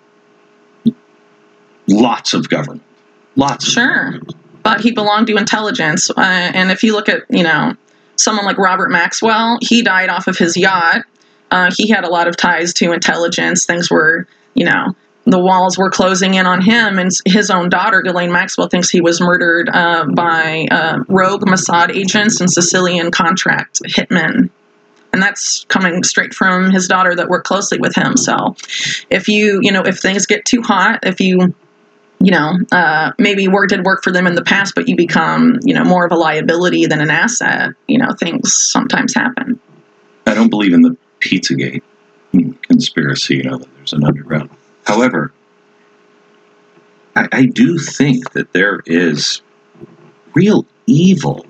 [1.88, 2.83] lots of government,
[3.37, 3.66] lots.
[3.66, 4.05] Of Sure.
[4.12, 4.35] government.
[4.62, 6.11] but he belonged to intelligence.
[6.11, 7.74] Uh, and if you look at, you know,
[8.16, 11.03] someone like Robert Maxwell, he died off of his yacht.
[11.50, 13.66] Uh, he had a lot of ties to intelligence.
[13.66, 14.94] Things were, you know,
[15.27, 19.01] the walls were closing in on him, and his own daughter, Ghislaine Maxwell, thinks he
[19.01, 24.51] was murdered uh, by uh, rogue Mossad agents and Sicilian contract hitmen.
[25.13, 28.17] And that's coming straight from his daughter that worked closely with him.
[28.17, 28.57] So,
[29.11, 31.55] if you, you know, if things get too hot, if you
[32.21, 35.59] you know, uh, maybe work did work for them in the past, but you become,
[35.63, 37.75] you know, more of a liability than an asset.
[37.87, 39.61] You know, things sometimes happen.
[40.27, 41.83] I don't believe in the Pizzagate
[42.63, 43.37] conspiracy.
[43.37, 44.51] You know that there's an underground.
[44.87, 45.33] However,
[47.16, 49.42] I, I do think that there is
[50.35, 51.47] real evil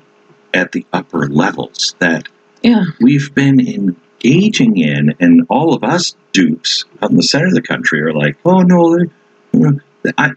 [0.53, 2.29] at the upper levels that
[2.63, 7.55] Yeah, we've been engaging in, and all of us dupes out in the center of
[7.55, 9.09] the country are like, oh no, you
[9.55, 9.79] know,
[10.19, 10.33] I,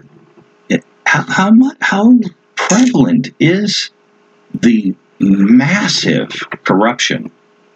[1.05, 2.13] how how much how
[2.55, 3.91] prevalent is
[4.53, 6.29] the massive
[6.63, 7.31] corruption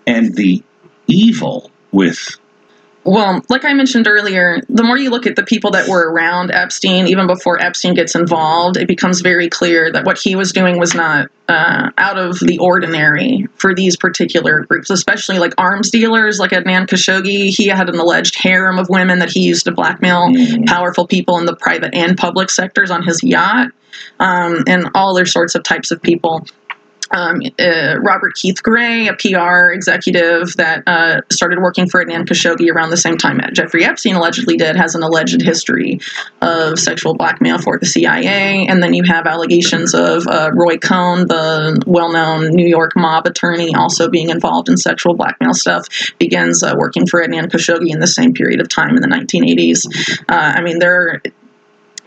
[0.06, 0.64] and the
[1.08, 2.38] evil with
[3.04, 6.52] Well, like I mentioned earlier, the more you look at the people that were around
[6.52, 10.78] Epstein, even before Epstein gets involved, it becomes very clear that what he was doing
[10.78, 16.38] was not uh, out of the ordinary for these particular groups, especially like arms dealers
[16.38, 17.50] like Adnan Khashoggi.
[17.50, 20.68] He had an alleged harem of women that he used to blackmail Mm.
[20.68, 23.70] powerful people in the private and public sectors on his yacht,
[24.20, 26.46] um, and all other sorts of types of people
[27.14, 32.72] um, uh, Robert Keith Gray, a PR executive that uh, started working for Adnan Khashoggi
[32.72, 36.00] around the same time that Jeffrey Epstein allegedly did, has an alleged history
[36.42, 38.66] of sexual blackmail for the CIA.
[38.68, 43.26] And then you have allegations of uh, Roy Cohn, the well known New York mob
[43.28, 45.86] attorney, also being involved in sexual blackmail stuff,
[46.20, 49.86] begins uh, working for Adnan Khashoggi in the same period of time in the 1980s.
[50.30, 51.22] Uh, I mean, there.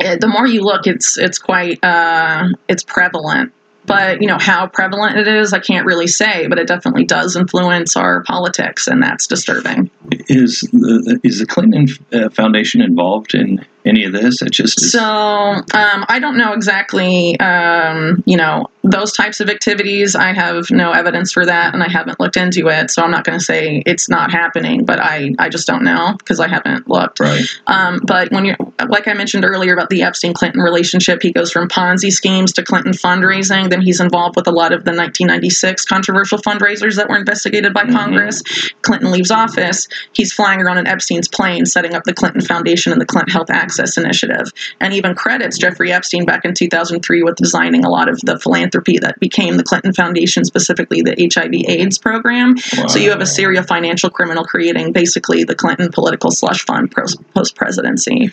[0.00, 3.52] uh, The more you look, it's it's quite uh, it's prevalent
[3.86, 7.36] but you know how prevalent it is i can't really say but it definitely does
[7.36, 9.90] influence our politics and that's disturbing.
[10.28, 14.40] Is the, is the Clinton uh, Foundation involved in any of this?
[14.42, 19.48] It just is, so um, i don't know exactly um, you know those types of
[19.48, 23.10] activities i have no evidence for that and i haven't looked into it so i'm
[23.10, 26.48] not going to say it's not happening but i, I just don't know because i
[26.48, 27.44] haven't looked right.
[27.66, 28.56] Um, but when you're,
[28.88, 32.62] like I mentioned earlier about the Epstein Clinton relationship, he goes from Ponzi schemes to
[32.62, 33.70] Clinton fundraising.
[33.70, 37.84] Then he's involved with a lot of the 1996 controversial fundraisers that were investigated by
[37.84, 37.92] Mhm.
[37.92, 38.42] Congress.
[38.82, 39.88] Clinton leaves office.
[40.12, 43.50] He's flying around in Epstein's plane, setting up the Clinton Foundation and the Clinton Health
[43.50, 48.08] Access Access Initiative, and even credits Jeffrey Epstein back in 2003 with designing a lot
[48.08, 52.56] of the philanthropy that became the Clinton Foundation, specifically the HIV/AIDS program.
[52.58, 57.56] So you have a serial financial criminal creating basically the Clinton political slush fund post
[57.56, 58.32] presidency.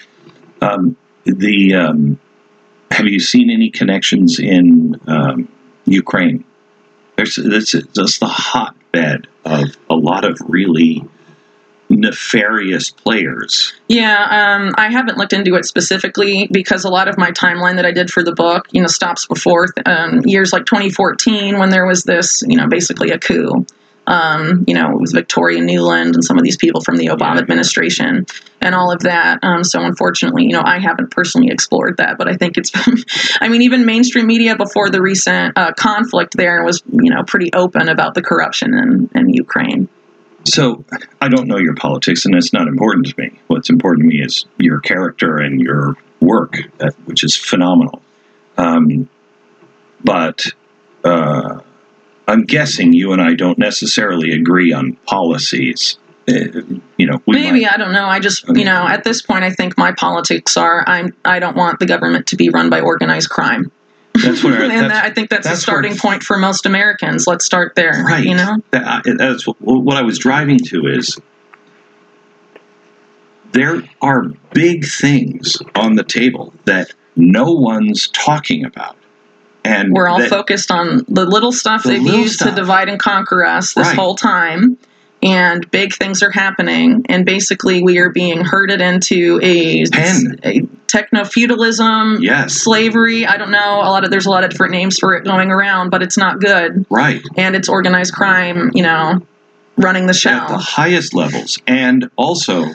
[0.62, 2.20] Um, the um,
[2.92, 5.52] have you seen any connections in um,
[5.86, 6.46] Ukraine?
[7.16, 11.04] There's that's that's the hotbed of a lot of really
[11.92, 13.74] nefarious players.
[13.88, 17.86] Yeah, um, I haven't looked into it specifically because a lot of my timeline that
[17.86, 21.86] I did for the book, you know, stops before um, years like 2014 when there
[21.86, 23.66] was this, you know, basically a coup.
[24.08, 27.38] Um, you know, it was Victoria Nuland and some of these people from the Obama
[27.38, 28.26] administration
[28.60, 29.40] and all of that.
[29.44, 32.72] Um, so unfortunately, you know, I haven't personally explored that, but I think it's,
[33.42, 37.54] I mean, even mainstream media before the recent uh, conflict there was, you know, pretty
[37.54, 39.88] open about the corruption in, in Ukraine.
[40.46, 40.84] So
[41.22, 43.40] I don't know your politics, and that's not important to me.
[43.48, 46.58] What's important to me is your character and your work,
[47.06, 48.02] which is phenomenal.
[48.58, 49.10] Um,
[50.04, 50.46] but
[51.04, 51.60] uh,
[52.28, 55.98] I'm guessing you and I don't necessarily agree on policies.
[56.30, 56.62] Uh,
[56.98, 58.06] you know, maybe might, I don't know.
[58.06, 61.58] I just, you know, at this point, I think my politics are I'm I don't
[61.58, 63.72] want the government to be run by organized crime.
[64.14, 67.28] That's where, and that's, that, I think that's, that's a starting point for most Americans.
[67.28, 68.04] Let's start there.
[68.06, 68.24] Right.
[68.26, 68.58] You know.
[68.72, 71.20] That, that's what, what I was driving to is
[73.54, 78.96] there are big things on the table that no one's talking about,
[79.64, 83.00] and We're all focused on the little stuff The they've little used to divide and
[83.00, 83.96] conquer us this Right.
[83.96, 84.78] whole time.
[85.24, 89.84] And big things are happening, and basically we are being herded into a,
[90.44, 92.54] a techno feudalism, Yes.
[92.56, 93.28] slavery.
[93.28, 93.82] I don't know.
[93.84, 96.18] A lot of there's a lot of different names for it going around, but it's
[96.18, 96.88] not good.
[96.90, 99.22] right And it's organized crime, you know,
[99.78, 100.32] running the show.
[100.32, 102.66] at the highest levels, and also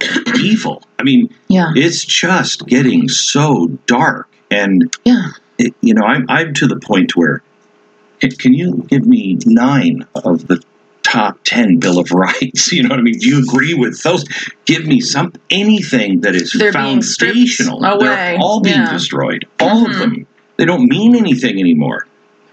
[0.40, 0.82] evil.
[0.98, 5.28] I mean, yeah, it's just getting so dark, and yeah.
[5.58, 7.42] it, you know, I'm I'm to the point where
[8.20, 10.60] can, can you give me nine of the
[11.12, 12.72] top ten Bill of Rights?
[12.72, 13.18] You know what I mean?
[13.18, 14.24] Do you agree with those?
[14.64, 17.80] Give me some anything that is They're foundational.
[17.80, 18.92] They're all being Yeah.
[18.92, 19.44] destroyed.
[19.60, 19.90] All Mhm.
[19.92, 20.26] of them.
[20.56, 22.06] They don't mean anything anymore.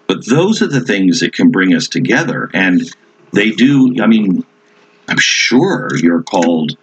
[0.07, 2.81] But those are the things that can bring us together, and
[3.31, 3.95] they do.
[4.01, 4.43] I mean,
[5.07, 6.75] I'm sure you're called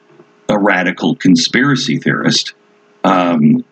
[0.49, 2.55] a radical conspiracy theorist.
[3.05, 3.65] Um,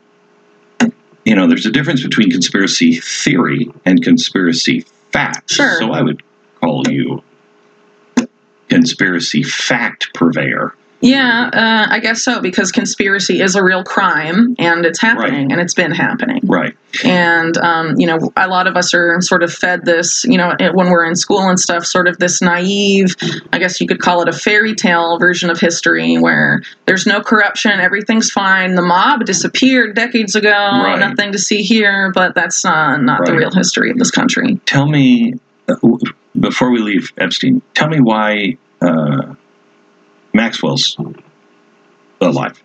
[1.25, 5.55] you know, there's a difference between conspiracy theory and conspiracy facts.
[5.55, 5.79] Sure.
[5.79, 6.23] So I would
[6.61, 7.23] call you
[8.75, 10.75] conspiracy fact purveyor.
[11.01, 15.61] Yeah, uh, I guess so because conspiracy is a real crime and it's happening and
[15.61, 16.41] it's been happening.
[16.45, 16.75] Right.
[17.05, 20.55] And, um, you know, a lot of us are sort of fed this, you know,
[20.73, 23.15] when we're in school and stuff, sort of this naive,
[23.53, 27.21] I guess you could call it a fairy tale version of history where there's no
[27.21, 28.75] corruption, everything's fine.
[28.75, 30.99] The mob disappeared decades ago, Right.
[30.99, 34.59] nothing to see here, but that's uh, not the real history of this country.
[34.65, 35.35] Tell me,
[35.69, 35.77] uh,
[36.41, 39.35] before we leave Epstein, tell me why uh,
[40.33, 40.97] Maxwell's
[42.21, 42.63] alive.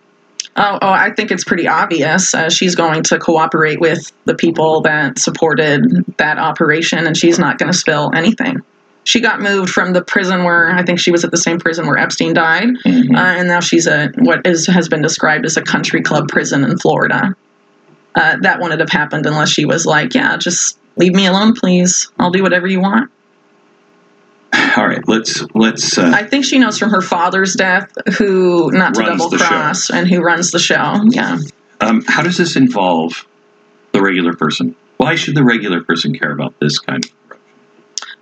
[0.56, 2.34] Oh, oh, I think it's pretty obvious.
[2.34, 7.58] Uh, she's going to cooperate with the people that supported that operation, and she's not
[7.58, 8.56] going to spill anything.
[9.04, 11.86] She got moved from the prison where I think she was at the same prison
[11.86, 13.16] where Epstein died, Mhm.
[13.16, 16.64] uh, and now she's a what is has been described as a country club prison
[16.64, 17.34] in Florida.
[18.14, 22.10] Uh, that wouldn't have happened unless she was like, "Yeah, just leave me alone, please.
[22.18, 23.10] I'll do whatever you want."
[24.76, 25.96] All right, let's let's.
[25.98, 29.44] Uh, I think she knows from her father's death who not to double the show.
[29.44, 31.00] cross and who runs the show.
[31.08, 31.38] Yeah.
[31.80, 33.26] um, how does this involve
[33.92, 34.76] the regular person?
[34.96, 37.10] Why should the regular person care about this kind of?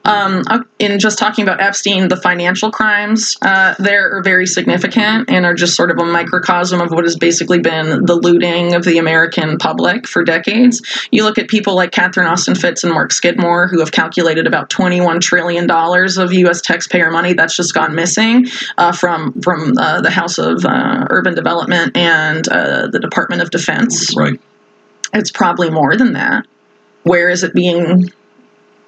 [0.05, 0.43] Um,
[0.79, 5.55] in just talking about Epstein, the financial crimes uh, there are very significant and are
[5.55, 9.59] just sort of a microcosm of what has basically been the looting of the American
[9.59, 10.83] public for decades.
[11.11, 14.71] You look at people like Catherine Austin Fitts and Mark Skidmore, who have calculated about
[14.71, 16.61] $21 trillion of U.S.
[16.63, 18.47] taxpayer money that's just gone missing
[18.79, 23.51] uh, from from uh, the House of uh, Urban Development and uh, the Department of
[23.51, 24.17] Defense.
[24.17, 24.41] Right.
[25.15, 26.47] It's probably more than that.
[27.03, 28.11] Where is it being?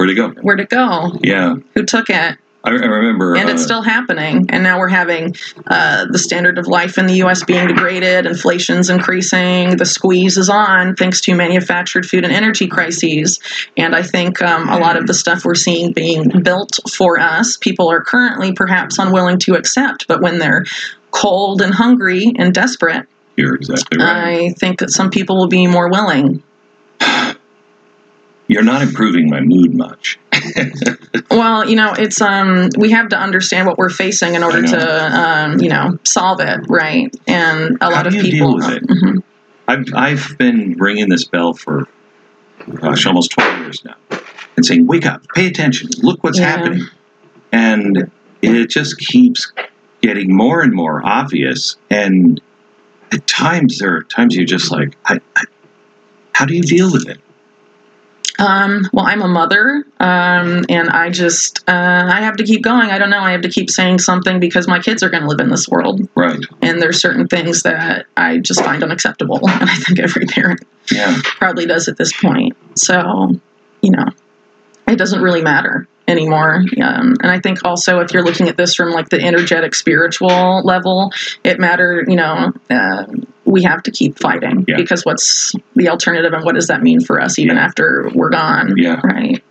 [0.00, 0.30] Where'd it go?
[0.40, 1.12] Where'd it go?
[1.22, 2.38] Yeah, Who took it?
[2.64, 3.36] I, I remember.
[3.36, 4.46] and it's uh, still happening.
[4.48, 5.36] And now we're having
[5.66, 7.44] uh, the standard of life in the U.S.
[7.44, 13.40] being degraded, inflation's increasing, the squeeze is on thanks to manufactured food and energy crises.
[13.76, 17.58] And I think um, a lot of the stuff we're seeing being built for us,
[17.58, 20.08] people are currently perhaps unwilling to accept.
[20.08, 20.64] But when they're
[21.10, 24.46] cold and hungry and desperate, You're exactly right.
[24.46, 26.42] I think that some people will be more willing.
[28.50, 30.18] You're not improving my mood much.
[31.30, 35.20] Well, you know, it's um, we have to understand what we're facing in order to
[35.20, 37.14] um, you know, solve it, right?
[37.28, 38.58] And a How lot do of you people.
[38.58, 38.82] deal with it?
[38.88, 39.22] Mhm.
[39.68, 41.86] I've I've been ringing this bell for
[42.74, 43.94] gosh, almost twenty years now,
[44.56, 46.46] and saying, "Wake up, pay attention, look what's Yeah.
[46.56, 46.86] happening,"
[47.52, 48.10] and
[48.42, 49.52] it just keeps
[50.00, 51.76] getting more and more obvious.
[51.90, 52.40] And
[53.12, 55.44] at times, there are times you're just like, I, I,
[56.32, 57.20] "How do you deal with it?"
[58.40, 62.90] Um, well, I'm a mother, um, and I just uh, I have to keep going.
[62.90, 63.20] I don't know.
[63.20, 65.68] I have to keep saying something because my kids are going to live in this
[65.68, 66.40] world, Right?
[66.62, 71.20] and there's certain things that I just find unacceptable, and I think every parent Yeah.
[71.22, 72.56] probably does at this point.
[72.76, 73.38] So,
[73.82, 74.06] you know,
[74.88, 76.64] it doesn't really matter anymore.
[76.82, 80.62] Um, and I think also if you're looking at this from like the energetic spiritual
[80.64, 81.12] level,
[81.44, 82.04] it matter.
[82.08, 83.04] You know, uh,
[83.50, 84.76] we have to keep fighting Yeah.
[84.76, 87.64] because what's the alternative, and what does that mean for us even Yeah.
[87.64, 88.74] after we're gone?
[88.76, 89.00] Yeah.
[89.04, 89.42] Right.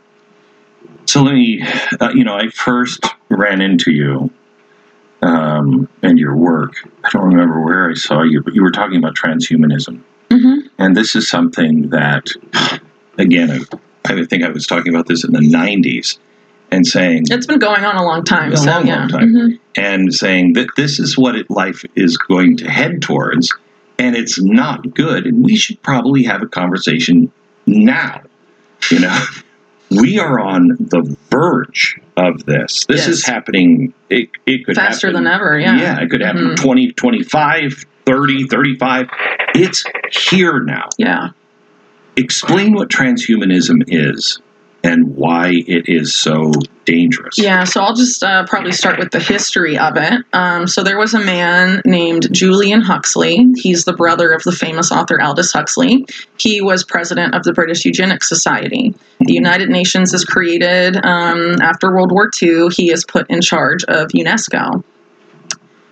[1.05, 1.63] So let me,
[1.99, 4.29] uh, you know, I first ran into you
[5.21, 6.73] um, and your work.
[7.03, 10.01] I don't remember where I saw you, but you were talking about transhumanism.
[10.29, 10.67] Mm-hmm.
[10.77, 12.27] And this is something that,
[13.17, 13.59] again, I,
[14.13, 16.19] I think I was talking about this in the 90s
[16.71, 18.53] and saying, It's been going on a long time.
[18.53, 18.99] A so long, yeah.
[18.99, 19.33] long time.
[19.33, 19.59] Mhm.
[19.75, 23.51] and saying that this is what it, life is going to head towards,
[23.99, 27.31] and it's not good, and we should probably have a conversation
[27.67, 28.21] now.
[28.89, 29.25] You know,
[29.91, 32.85] we are on the verge of this.
[32.85, 33.93] This is happening.
[34.09, 35.59] It, it could Faster happen, than ever.
[35.59, 35.77] Yeah.
[35.77, 36.55] Yeah, it could happen Mhm.
[36.55, 39.09] 20, 25, 30, 35.
[39.53, 39.83] It's
[40.29, 40.87] here now.
[40.97, 41.29] Yeah.
[42.15, 44.39] Explain what transhumanism is
[44.83, 46.51] and why it is so
[46.85, 47.37] dangerous.
[47.37, 50.23] Yeah, so I'll just uh, probably start with the history of it.
[50.33, 53.45] Um, so there was a man named Julian Huxley.
[53.55, 56.05] He's the brother of the famous author Aldous Huxley.
[56.37, 58.93] He was president of the British Eugenics Society.
[59.19, 62.69] The United Nations is created um, after World War II.
[62.69, 64.83] He is put in charge of UNESCO.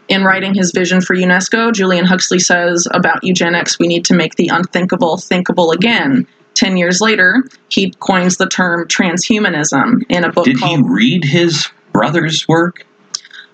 [0.08, 4.36] In writing his vision for UNESCO, Julian Huxley says about eugenics, we need to make
[4.36, 6.26] the unthinkable thinkable again.
[6.58, 10.56] Ten years later, he coins the term transhumanism in a book called.
[10.56, 12.84] Did he read his brother's work?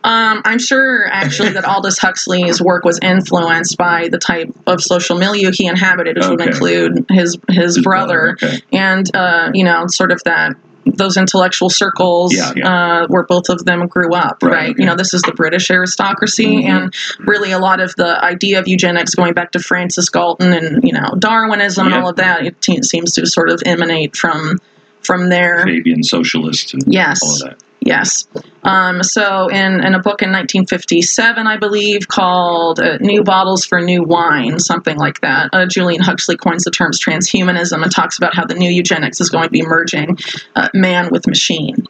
[0.05, 5.17] um, I'm sure actually that Aldous Huxley's work was influenced by the type of social
[5.17, 8.59] milieu he inhabited, which would include his his brother Okay.
[8.73, 10.53] and uh, you know sort of that
[10.85, 14.69] those intellectual circles Yeah, Uh, where both of them grew up, Right, right?
[14.71, 14.75] okay.
[14.81, 16.69] You know, this is the British aristocracy, Mhm.
[16.69, 20.83] and really a lot of the idea of eugenics going back to Francis Galton and
[20.83, 22.45] you know Darwinism and all of that.
[22.45, 22.55] It
[22.85, 24.57] seems to sort of emanate from
[25.01, 25.63] from there.
[25.65, 27.19] Fabian socialist and Yes.
[27.23, 27.62] all of that.
[27.85, 28.27] Yes.
[28.63, 33.81] Um, so, in, in a book in 1957, I believe, called uh, New Bottles for
[33.81, 38.35] New Wine, something like that, uh, Julian Huxley coins the terms transhumanism and talks about
[38.35, 40.17] how the new eugenics is going to be merging
[40.55, 41.85] uh, man with machine.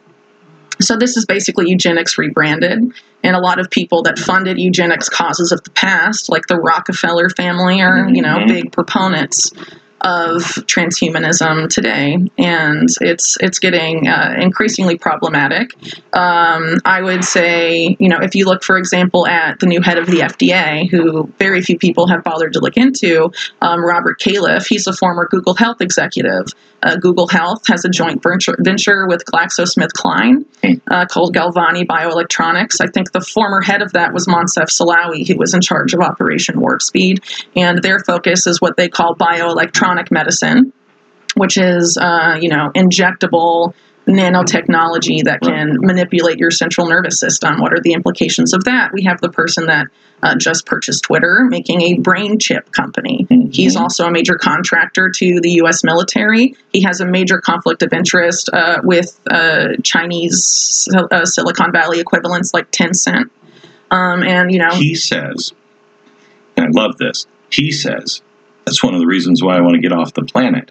[0.80, 2.92] So, this is basically eugenics rebranded.
[3.22, 7.30] And a lot of people that funded eugenics causes of the past, like the Rockefeller
[7.30, 8.48] family, are, you know, Mhm.
[8.48, 9.50] big proponents
[10.04, 15.72] of transhumanism today, and it's it's getting uh, increasingly problematic.
[16.12, 19.96] Um, I would say, you know, if you look, for example, at the new head
[19.96, 23.32] of the FDA, who very few people have bothered to look into,
[23.62, 26.48] um, Robert Califf, he's a former Google Health executive.
[26.82, 30.44] Uh, Google Health has a joint venture, with GlaxoSmithKline
[30.90, 32.80] uh, called Galvani Bioelectronics.
[32.80, 36.00] I think the former head of that was Moncef Slaoui, who was in charge of
[36.00, 37.22] Operation Warp Speed,
[37.56, 39.14] and their focus is what they call
[40.10, 40.72] medicine,
[41.34, 43.74] which is, uh, you know, injectable
[44.06, 47.60] nanotechnology that can manipulate your central nervous system.
[47.60, 48.92] What are the implications of that?
[48.92, 49.86] We have the person that
[50.22, 53.26] uh, just purchased Twitter, making a brain chip company.
[53.50, 55.84] He's also a major contractor to the U.S.
[55.84, 56.54] military.
[56.72, 62.52] He has a major conflict of interest uh, with uh, Chinese uh, Silicon Valley equivalents
[62.52, 63.30] like Tencent.
[63.90, 65.52] Um, and you know, He says,
[66.56, 68.22] and I love this, he says,
[68.64, 70.70] that's one of the reasons why I want to get off the planet.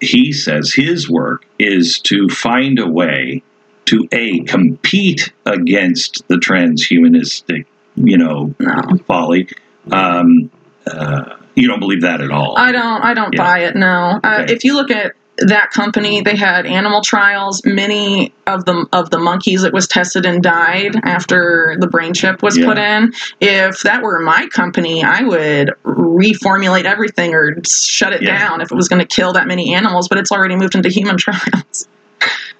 [0.00, 3.42] He says his work is to find a way
[3.86, 7.66] to A, compete against the transhumanistic,
[7.96, 9.48] you know, no, folly.
[9.90, 10.50] Um,
[10.86, 12.56] uh, you don't believe that at all.
[12.56, 13.02] I don't.
[13.02, 13.42] I don't Yeah.
[13.42, 13.76] buy it.
[13.76, 14.20] No.
[14.22, 17.62] Uh, If you look at that company, they had animal trials.
[17.64, 22.42] Many of the of the monkeys that was tested and died after the brain chip
[22.42, 22.66] was Yeah.
[22.66, 23.12] put in.
[23.40, 28.38] If that were my company, I would reformulate everything or shut it Yeah.
[28.38, 30.06] down if it was going to kill that many animals.
[30.08, 31.88] But it's already moved into human trials.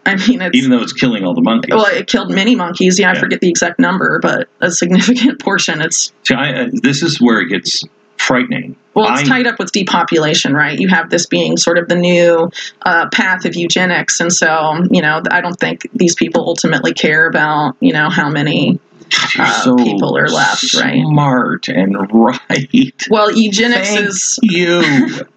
[0.05, 1.75] I mean, it's Even though it's killing all the monkeys.
[1.75, 2.99] well, it killed many monkeys.
[2.99, 5.81] Yeah, I forget the exact number, but a significant portion.
[5.81, 7.85] It's See, I, uh, this is where it gets
[8.19, 8.75] frightening.
[8.95, 10.79] Well, it's tied up with depopulation, right?
[10.79, 12.51] You have this being sort of the new
[12.83, 17.27] uh, path of eugenics, and so you know, I don't think these people ultimately care
[17.27, 18.79] about you know how many
[19.39, 21.03] uh, so people are left, right?
[21.07, 23.03] Smart and right.
[23.11, 24.39] Well, eugenics Thank is.
[24.43, 24.83] you.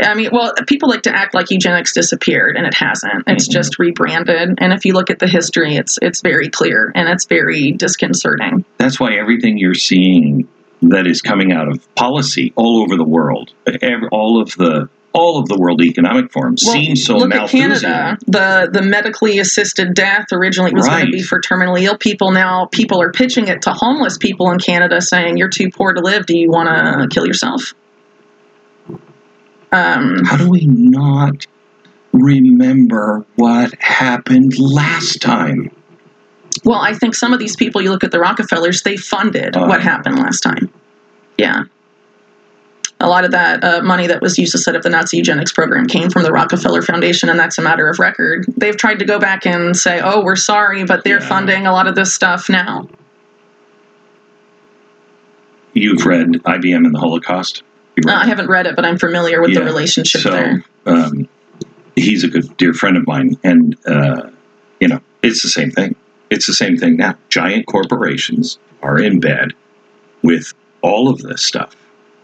[0.00, 3.24] I mean, well, people like to act like eugenics disappeared, and it hasn't.
[3.26, 3.52] It's Mhm.
[3.52, 4.54] just rebranded.
[4.58, 8.64] And if you look at the history, it's it's very clear and it's very disconcerting.
[8.78, 10.46] That's why everything you're seeing
[10.82, 13.52] that is coming out of policy all over the world,
[14.10, 18.18] all of the all of the World Economic Forum Well, seems so look at Canada.
[18.26, 22.30] The the medically assisted death originally was going to be for terminally ill people.
[22.30, 26.00] Now people are pitching it to homeless people in Canada, saying you're too poor to
[26.00, 26.26] live.
[26.26, 27.74] Do you want to kill yourself?
[29.70, 31.46] Um, How do we not
[32.12, 35.70] remember what happened last time?
[36.64, 39.66] Well, I think some of these people, you look at the Rockefellers, they funded Uh.
[39.66, 40.72] what happened last time.
[41.36, 41.64] Yeah.
[43.00, 45.52] A lot of that uh, money that was used to set up the Nazi eugenics
[45.52, 48.44] program came from the Rockefeller Foundation, and that's a matter of record.
[48.56, 51.28] They've tried to go back and say, oh, we're sorry, but they're Yeah.
[51.28, 52.88] funding a lot of this stuff now.
[55.74, 57.62] You've read IBM and the Holocaust.
[58.04, 60.64] Uh, I haven't read it, but I'm familiar with the relationship so there.
[60.86, 61.28] um,
[61.94, 64.30] he's a good dear friend of mine and uh,
[64.80, 65.96] you know it's the same thing
[66.30, 69.52] it's the same thing now giant corporations are in bed
[70.22, 70.52] with
[70.82, 71.74] all of this stuff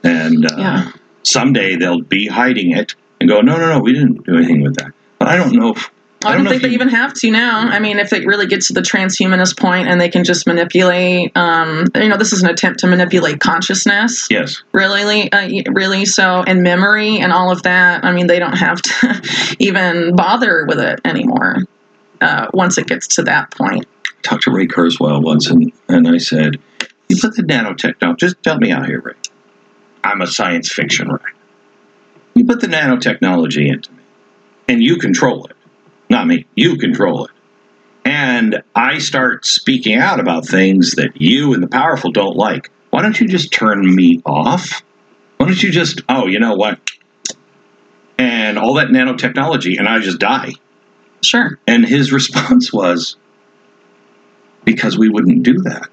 [0.03, 0.91] and uh, Yeah.
[1.23, 4.77] someday they'll be hiding it and go no no no we didn't do anything with
[4.77, 5.91] that but i don't know if
[6.27, 7.59] I don't, know think if they you- even have to now.
[7.69, 11.37] I mean, if it really gets to the transhumanist point and they can just manipulate,
[11.37, 14.27] um, you know, this is an attempt to manipulate consciousness.
[14.31, 18.57] yes really uh, really so and memory and all of that i mean they don't
[18.57, 19.21] have to
[19.59, 21.57] even bother with it anymore
[22.23, 23.85] uh, once it gets to that point
[24.25, 26.59] talked to ray kurzweil once and, and i said
[27.09, 29.15] you put the nanotechnology just tell me out here ray.
[30.05, 31.33] I'm a science fiction writer.
[32.35, 34.03] You put the nanotechnology into me
[34.69, 35.57] and you control it.
[36.11, 37.31] Not me you control it.
[38.05, 42.71] And i start speaking out about things that you and the powerful don't like.
[42.91, 44.83] Why don't you just turn me off?
[45.39, 46.79] Why don't you just oh you know what?
[48.19, 50.53] And all that nanotechnology and i just die.
[51.23, 51.59] Sure.
[51.67, 53.17] And his response was
[54.65, 55.89] because we wouldn't do that.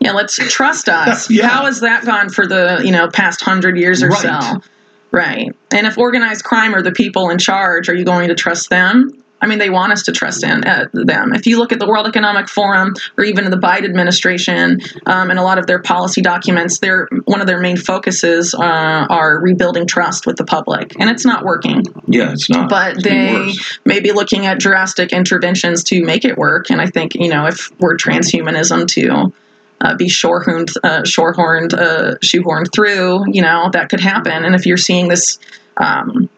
[0.00, 1.30] Yeah let's trust us.
[1.30, 1.48] Yeah.
[1.48, 4.42] how has that gone for the you know past hundred years or Right.
[4.42, 4.60] so?
[5.10, 5.54] Right.
[5.72, 9.10] And if organized crime are the people in charge are you going to trust them
[9.42, 11.34] I mean, they want us to trust in uh, them.
[11.34, 15.38] If you look at the World Economic Forum or even the Biden administration um, and
[15.38, 18.60] a lot of their policy documents, their one of their main focuses uh,
[19.10, 21.84] are rebuilding trust with the public, and it's not working.
[22.06, 23.52] yeah it's not But It's they
[23.84, 26.70] may be looking at drastic interventions to make it work.
[26.70, 29.32] And I think you know if we're transhumanism to
[29.80, 34.44] uh, be shorehorned, uh, shorehorned, uh, shoehorned through, you know that could happen.
[34.44, 35.38] And if you're seeing this.
[35.78, 36.30] Um,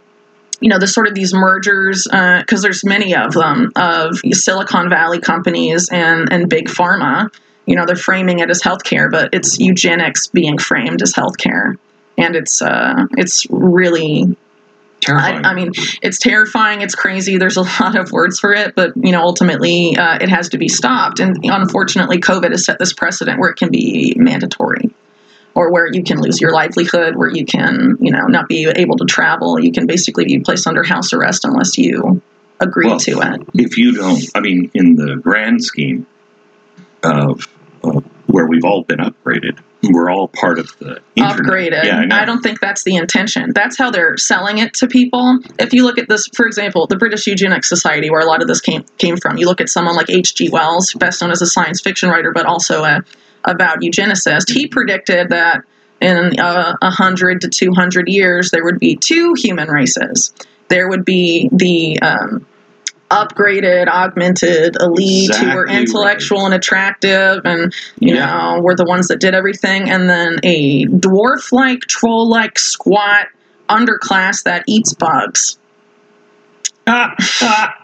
[0.65, 5.21] you know, the sort of these mergers, because there's many of them, of Silicon Valley
[5.21, 7.31] companies and, and big pharma.
[7.67, 11.77] You know, they're framing it as healthcare, but it's eugenics being framed as healthcare,
[12.17, 14.39] and it's uh, it's really
[15.07, 16.81] I, terrifying I mean, it's terrifying.
[16.81, 17.37] It's crazy.
[17.37, 20.57] There's a lot of words for it, but you know, ultimately, uh, it has to
[20.57, 21.21] be stopped.
[21.21, 24.95] And unfortunately, COVID has set this precedent where it can be mandatory,
[25.55, 28.97] or where you can lose your livelihood, where you can, you know, not be able
[28.97, 29.59] to travel.
[29.61, 32.21] You can basically be placed under house arrest unless you
[32.61, 33.43] agree Well, to it.
[33.55, 36.07] if you don't, I mean, in the grand scheme
[37.03, 37.47] of,
[37.83, 39.59] of where we've all been upgraded,
[39.91, 41.39] we're all part of the internet.
[41.45, 41.85] upgraded.
[41.85, 42.23] Yeah, I.
[42.23, 43.53] I don't think that's the intention.
[43.55, 45.39] That's how they're selling it to people.
[45.59, 48.49] If you look at this, for example, the British Eugenics Society, where a lot of
[48.49, 50.49] this came came from, you look at someone like H.G.
[50.49, 53.03] Wells, best known as a science fiction writer, but also a
[53.45, 54.51] about eugenicist.
[54.51, 55.65] He predicted that
[56.01, 60.33] in uh, 100 to 200 years, there would be two human races.
[60.69, 62.47] There would be the um,
[63.11, 68.27] upgraded, augmented elite who were Exactly intellectual and attractive and you Yeah.
[68.27, 73.29] know, were the ones that did everything, and then a dwarf like, troll like, squat
[73.69, 75.59] underclass that eats bugs.
[76.87, 77.84] Ah, ah.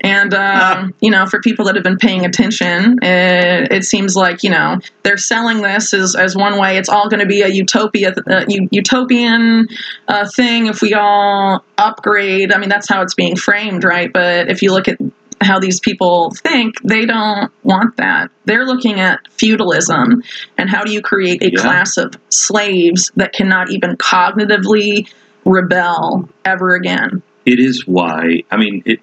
[0.00, 4.42] And, um, you know, for people that have been paying attention, it, it seems like,
[4.42, 6.76] you know, they're selling this as, as one way.
[6.78, 9.68] It's all going to be a utopia, uh, utopian
[10.08, 12.52] uh, thing if we all upgrade.
[12.52, 14.12] I mean, that's how it's being framed, right?
[14.12, 14.98] But if you look at
[15.42, 18.30] how these people think, they don't want that.
[18.44, 20.22] They're looking at feudalism
[20.58, 21.60] and how do you create a Yeah.
[21.62, 25.08] class of slaves that cannot even cognitively
[25.46, 27.22] rebel ever again.
[27.46, 29.00] it is why i mean it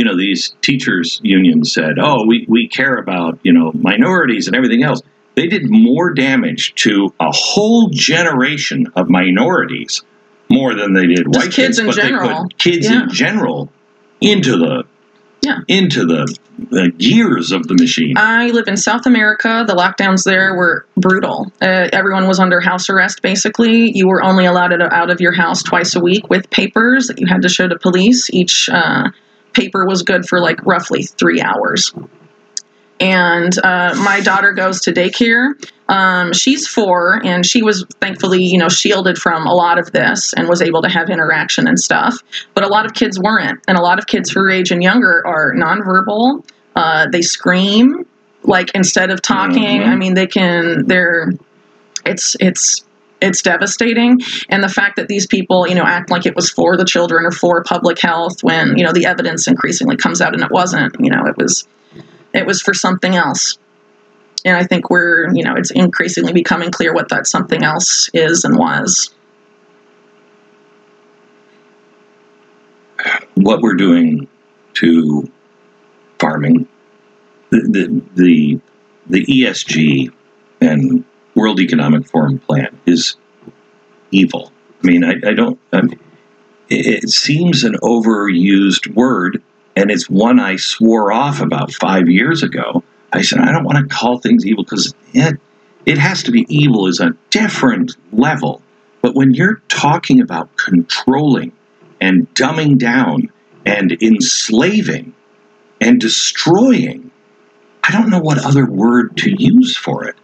[0.00, 4.56] you know these teachers unions said oh we, we care about you know minorities and
[4.56, 5.02] everything else
[5.34, 10.02] they did more damage to a whole generation of minorities
[10.48, 13.02] more than they did Just white kids in but they put kids Yeah.
[13.02, 13.70] in general
[14.22, 14.84] into the
[15.42, 15.58] Yeah.
[15.68, 16.22] into the,
[16.70, 18.14] the gears of the machine.
[18.18, 19.64] I live in South America.
[19.66, 21.52] The lockdowns there were brutal.
[21.62, 23.96] Uh, everyone was under house arrest, basically.
[23.96, 27.26] You were only allowed out of your house twice a week with papers that you
[27.26, 28.28] had to show to police.
[28.30, 29.08] Each uh,
[29.52, 31.92] paper was good for like roughly three hours.
[33.00, 35.54] And uh, my daughter goes to daycare.
[35.88, 40.34] Um, she's four, and she was thankfully, you know, shielded from a lot of this
[40.34, 42.18] and was able to have interaction and stuff.
[42.54, 45.26] But a lot of kids weren't, and a lot of kids her age and younger
[45.26, 46.44] are nonverbal.
[46.76, 48.06] Uh, they scream,
[48.44, 49.80] like instead of talking.
[49.80, 49.88] Mhm.
[49.88, 50.86] I mean, they can.
[50.86, 51.32] They're.
[52.04, 52.84] It's it's
[53.20, 54.20] it's devastating.
[54.48, 57.24] And the fact that these people you know act like it was for the children
[57.24, 60.96] or for public health when you know the evidence increasingly comes out and it wasn't
[60.98, 61.66] you know it was
[62.32, 63.58] it was for something else.
[64.44, 68.44] And i think we're you know it's increasingly becoming clear what that something else is
[68.44, 69.14] and was.
[73.34, 74.28] What we're doing
[74.74, 75.30] to
[76.18, 76.68] farming,
[77.50, 78.60] the the the,
[79.06, 80.12] the ESG
[80.60, 81.04] and
[81.34, 83.16] World Economic Forum plan is
[84.10, 84.52] evil.
[84.82, 85.58] I mean, I, I don't.
[85.72, 86.00] I mean,
[86.68, 89.42] it, it seems an overused word,
[89.76, 92.82] and it's one I swore off about five years ago.
[93.12, 95.40] I said I don't want to call things evil because it
[95.86, 98.62] it has to be evil is a different level.
[99.02, 101.52] But when you're talking about controlling
[102.00, 103.30] and dumbing down
[103.64, 105.14] and enslaving
[105.80, 107.10] and destroying.
[107.82, 110.16] I don't know what other word to use for it.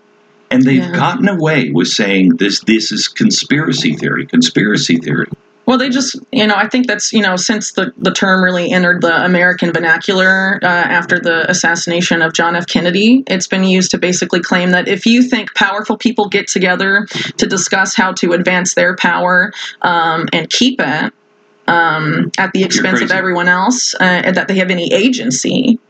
[0.51, 0.93] And they've Yeah.
[0.93, 5.27] gotten away with saying this this is conspiracy theory, conspiracy theory.
[5.67, 8.71] Well, they just, you know, I think that's, you know, since the, the term really
[8.71, 12.69] entered the American vernacular uh, after the assassination of John F.
[12.69, 17.09] Kennedy, it's been used to basically claim that if you think powerful people get together
[17.39, 21.13] to discuss how to advance their power um, and keep it
[21.67, 25.81] um, at the expense of everyone else, uh, and that they have any agency,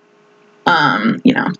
[0.65, 1.53] um, you know,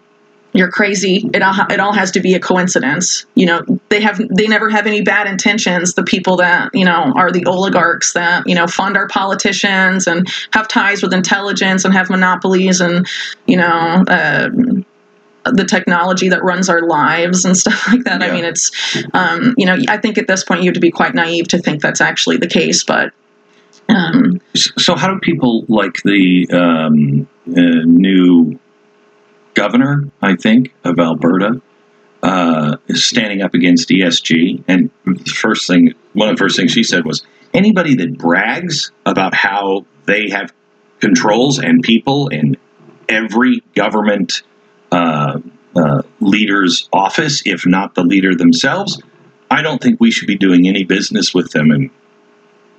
[0.57, 1.29] you're crazy.
[1.35, 3.27] It all it all has to be a coincidence.
[3.35, 5.95] You know, they have they never have any bad intentions.
[5.95, 10.29] The people that you know are the oligarchs that you know fund our politicians and
[10.53, 13.07] have ties with intelligence and have monopolies and
[13.47, 14.05] you know.
[14.09, 14.85] um
[15.53, 18.21] the technology that runs our lives and stuff like that.
[18.21, 18.73] I mean, it's,
[19.15, 21.59] um, you know, I think at this point you have to be quite naive to
[21.59, 23.13] think that's actually the case, but,
[23.89, 28.59] um, So how do people like the um, uh, new
[29.57, 31.61] governor, I think, of Alberta,
[32.23, 34.63] uh, is standing up against ESG?
[34.69, 38.93] And the first thing, one of the first things she said was, anybody that brags
[39.05, 40.53] about how they have
[41.01, 42.57] controls and people in
[43.09, 44.43] every government
[44.93, 45.41] uh,
[45.75, 49.03] uh, leader's office, if not the leader themselves,
[49.51, 51.71] I don't think we should be doing any business with them.
[51.71, 51.91] And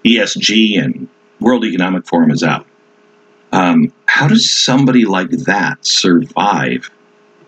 [0.06, 1.08] ESG and
[1.40, 2.66] World Economic Forum is out.
[3.52, 6.90] Um, how does somebody like that survive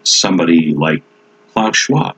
[0.03, 1.03] somebody like
[1.53, 2.15] Klaus Schwab?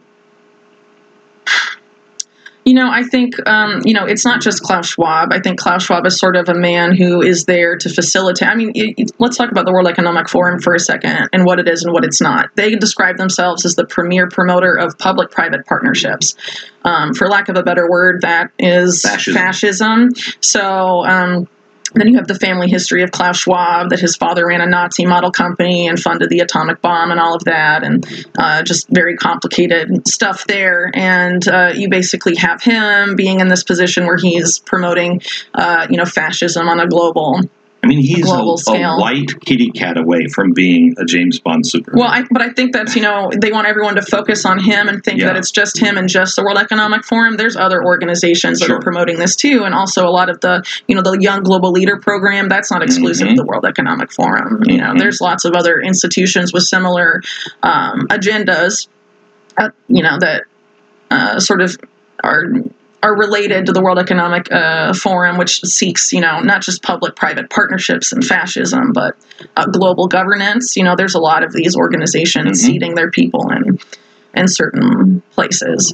[2.64, 5.34] You know, I think um, you know it's not just Klaus Schwab.
[5.34, 8.48] I think Klaus Schwab is sort of a man who is there to facilitate.
[8.48, 11.44] I mean, it, it- let's talk about the World Economic Forum for a second and
[11.44, 12.56] what it is and what it's not.
[12.56, 16.36] They describe themselves as the premier promoter of public-private partnerships.
[16.86, 19.34] Um, for lack of a better word, that is Fascism.
[19.34, 20.10] fascism.
[20.42, 21.04] So.
[21.06, 21.48] Um,
[21.94, 25.06] then you have the family history of Klaus Schwab, that his father ran a Nazi
[25.06, 28.06] model company and funded the atomic bomb and all of that, and
[28.38, 30.92] uh, just very complicated stuff there.
[30.94, 35.22] And uh, you basically have him being in this position where he's promoting,
[35.54, 37.42] uh, you know, fascism on a global.
[37.84, 42.00] I mean, he's a, a white kitty cat away from being a James Bond Superman.
[42.00, 44.88] Well, I, but I think that's you know they want everyone to focus on him
[44.88, 45.28] and think Yeah.
[45.28, 47.38] that it's just him and just the World Economic Forum.
[47.38, 50.96] There's other organizations that are promoting this too, and also a lot of the you
[50.96, 52.50] know the Young Global Leader program.
[52.50, 53.32] That's not exclusive Mhm.
[53.32, 54.62] to the World Economic Forum.
[54.68, 55.00] You know, Mhm.
[55.00, 57.22] there's lots of other institutions with similar
[57.64, 58.88] um, agendas.
[59.58, 60.44] Uh, you know that
[61.10, 61.76] uh, sort of
[62.24, 62.46] are
[63.04, 67.50] are related to the World Economic uh, Forum, which seeks, you know, not just public-private
[67.50, 69.16] partnerships and fascism, but
[69.58, 70.78] uh, global governance.
[70.78, 72.66] You know, there's a lot of these organizations Mhm.
[72.66, 73.80] seating their people in
[74.34, 75.94] in certain places.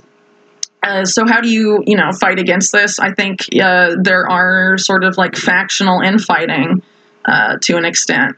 [0.84, 3.00] Uh, so how do you, you know, fight against this?
[3.00, 6.84] I think uh, there are sort of like factional infighting
[7.26, 8.36] uh, to an extent,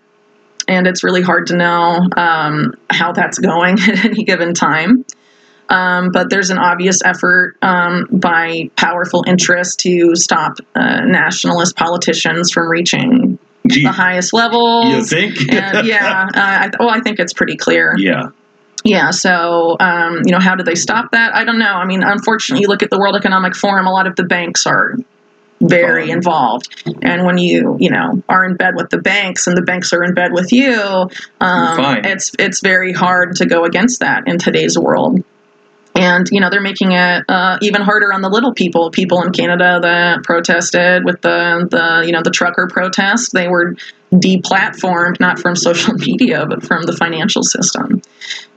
[0.67, 5.05] and it's really hard to know um, how that's going at any given time.
[5.70, 12.51] Um, but there's an obvious effort um, by powerful interests to stop uh, nationalist politicians
[12.51, 14.86] from reaching you, the highest level.
[14.86, 15.38] you think?
[15.51, 17.95] and yeah, uh, I, well, I think it's pretty clear.
[17.97, 18.30] yeah.
[18.86, 19.11] Yeah.
[19.11, 21.36] So, um, you know, how do they stop that?
[21.36, 21.74] I don't know.
[21.74, 23.86] I mean, unfortunately, you look at the World Economic Forum.
[23.86, 24.95] A lot of the banks are
[25.61, 26.82] very involved.
[27.01, 30.03] And when you, you know, are in bed with the banks and the banks are
[30.03, 31.09] in bed with you,
[31.41, 35.24] um, it's it's very hard to go against that in today's world.
[36.00, 38.89] And you know they're making it uh, even harder on the little people.
[38.91, 43.76] People in Canada that protested with the the you know the trucker protest, they were
[44.12, 48.02] deplatformed not from social media but from the financial system.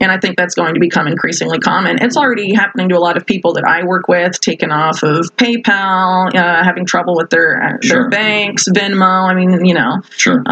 [0.00, 1.98] And I think that's going to become increasingly common.
[2.00, 5.26] It's already happening to a lot of people that I work with, taken off of
[5.36, 8.02] PayPal, uh, having trouble with their uh, Sure.
[8.02, 9.30] their banks, Venmo.
[9.30, 10.42] I mean, you know, Sure.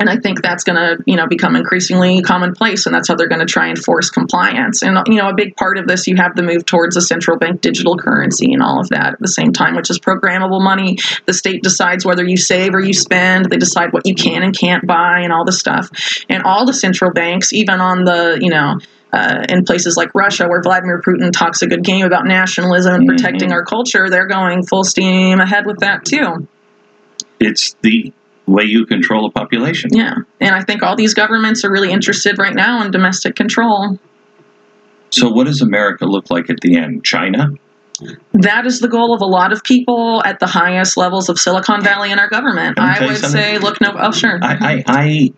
[0.00, 3.28] And I think that's going to, you know, become increasingly commonplace, and that's how they're
[3.28, 4.82] going to try and force compliance.
[4.82, 7.38] And you know, a big part of this, you have the move towards a central
[7.38, 10.98] bank digital currency and all of that at the same time, which is programmable money.
[11.26, 13.46] The state decides whether you save or you spend.
[13.46, 15.90] They decide what you can and can't buy, and all this stuff.
[16.28, 18.78] And all the central banks, even on the, you know.
[19.12, 23.06] Uh, in places like Russia, where Vladimir Putin talks a good game about nationalism and
[23.06, 23.52] protecting Mhm.
[23.52, 26.48] our culture, they're going full steam ahead with that too.
[27.38, 28.12] it's the
[28.46, 29.90] way you control a population.
[29.92, 30.14] Yeah.
[30.40, 33.98] And I think all these governments are really interested right now in domestic control.
[35.10, 37.04] So, what does America look like at the end?
[37.04, 37.50] China?
[38.32, 41.82] That is the goal of a lot of people at the highest levels of Silicon
[41.82, 42.78] Valley in our government.
[42.78, 43.40] I I tell you would something?
[43.40, 44.40] say, look, no, oh, sure.
[44.42, 45.32] I, I, I,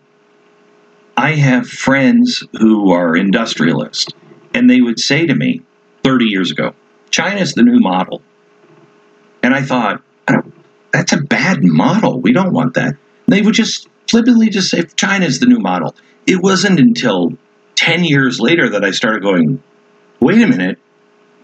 [1.19, 4.11] I have friends who are industrialists,
[4.55, 5.61] and they would say to me
[6.03, 6.75] 30 years ago,
[7.11, 8.23] China's the new model.
[9.43, 10.03] And I thought,
[10.97, 12.21] that's a bad model.
[12.21, 12.97] We don't want that.
[13.27, 15.95] They would just flippantly just say, China's the new model.
[16.27, 17.33] It wasn't until
[17.75, 19.63] 10 years later that I started going,
[20.21, 20.79] wait a minute,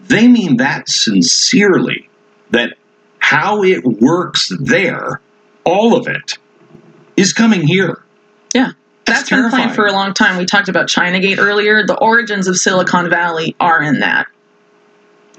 [0.01, 2.09] they mean that sincerely,
[2.49, 2.73] that
[3.19, 5.21] how it works there,
[5.63, 6.39] all of it,
[7.15, 8.03] is coming here.
[8.55, 8.71] Yeah.
[9.05, 10.37] That's That's been for a long time.
[10.37, 11.85] We talked about Chinagate earlier.
[11.85, 14.27] The origins of Silicon Valley are in that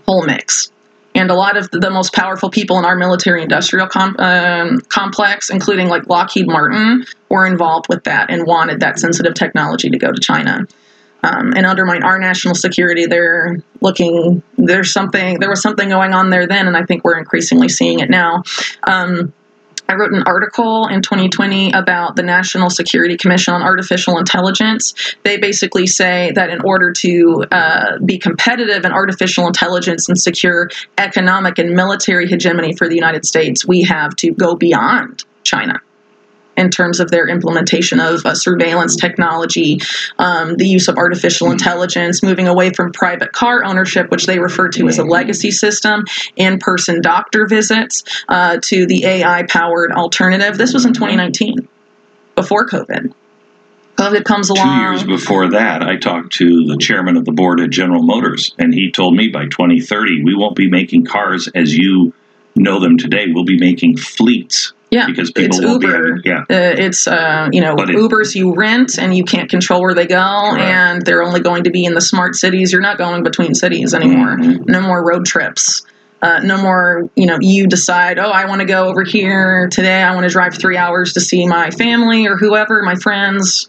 [0.07, 0.71] whole mix.
[1.15, 5.49] And a lot of the, most powerful people in our military industrial com- um, complex,
[5.49, 10.11] including like Lockheed Martin, were involved with that and wanted that sensitive technology to go
[10.11, 10.67] to China.
[11.23, 13.07] Um, and undermine our national security.
[13.07, 14.43] They're looking.
[14.59, 15.41] There's something.
[15.41, 18.43] There was something going on there then, and I think we're increasingly seeing it now.
[18.87, 19.33] Um,
[19.89, 24.95] I wrote an article in 2020 about the National Security Commission on Artificial Intelligence.
[25.25, 30.71] They basically say that in order to uh, be competitive in artificial intelligence and secure
[30.99, 35.81] economic and military hegemony for the United States, we have to go beyond China
[36.57, 39.81] in terms of their implementation of uh, surveillance technology,
[40.19, 44.69] um, the use of artificial intelligence, moving away from private car ownership, which they refer
[44.69, 46.05] to as a legacy system,
[46.37, 50.57] in person doctor visits, uh, to the AI powered alternative.
[50.59, 51.69] This was in 2019,
[52.35, 53.13] before COVID.
[53.97, 54.67] COVID comes along.
[54.67, 58.55] Two years before that, I talked to the chairman of the board at General Motors,
[58.59, 62.13] and he told me by 2030, we won't be making cars as you
[62.57, 63.27] know them today.
[63.29, 65.87] We'll be making fleets yeah, because people it's Uber.
[65.93, 66.41] having, yeah.
[66.43, 70.07] Uh, it's uh, you know it- Ubers you rent and you can't control where they
[70.07, 70.63] go, Correct.
[70.63, 72.73] and they're only going to be in the smart cities.
[72.73, 74.37] You're not going between cities anymore.
[74.37, 74.67] Mhm.
[74.67, 75.83] No more road trips.
[76.23, 80.01] Uh, no more, you know, you decide, oh, I want to go over here today.
[80.03, 83.69] I want to drive three hours to see my family or whoever, my friends.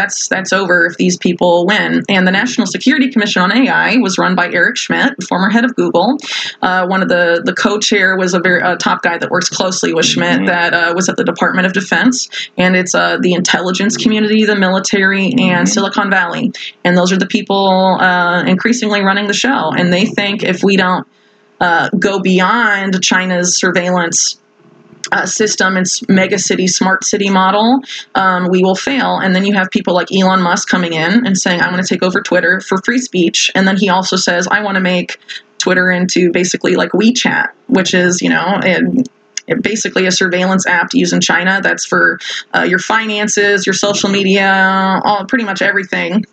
[0.00, 2.02] That's that's over if these people win.
[2.08, 5.76] And the National Security Commission on AI was run by Eric Schmidt, former head of
[5.76, 6.16] Google.
[6.62, 9.92] Uh, one of the the co-chair was a very a top guy that works closely
[9.92, 10.46] with Schmidt Mhm.
[10.46, 14.56] that uh, was at the Department of Defense, and it's uh, the intelligence community, the
[14.56, 15.68] military, and Mhm.
[15.68, 16.50] Silicon Valley,
[16.82, 19.70] and those are the people uh, increasingly running the show.
[19.76, 21.06] And they think if we don't
[21.60, 24.38] uh, go beyond China's surveillance
[25.12, 27.80] uh, system and mega city, smart city model,
[28.14, 29.18] um, we will fail.
[29.18, 31.88] And then you have people like Elon Musk coming in and saying, I want to
[31.88, 33.50] take over Twitter for free speech.
[33.54, 35.18] And then he also says, I want to make
[35.58, 39.10] Twitter into basically like WeChat, which is, you know, it,
[39.46, 42.18] it basically a surveillance app to use in China that's for
[42.54, 46.24] uh, your finances, your social media, all pretty much everything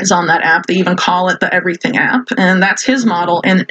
[0.00, 0.66] is on that app.
[0.66, 3.42] They even call it the Everything app, and that's his model.
[3.44, 3.70] And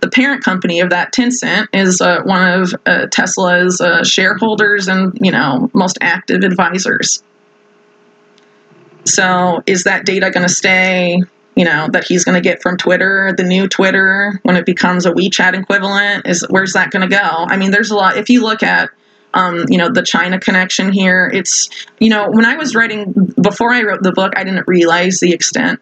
[0.00, 5.16] the parent company of that, Tencent, is uh, one of uh, Tesla's uh, shareholders and
[5.20, 7.22] you know most active advisors.
[9.04, 11.22] So, is that data going to stay?
[11.56, 15.04] You know that he's going to get from Twitter, the new Twitter, when it becomes
[15.04, 16.26] a WeChat equivalent.
[16.26, 17.20] Is where's that going to go?
[17.22, 18.16] I mean, there's a lot.
[18.16, 18.90] If you look at
[19.34, 21.30] um, you know the China connection here.
[21.32, 25.20] It's you know when I was writing before I wrote the book, I didn't realize
[25.20, 25.80] the extent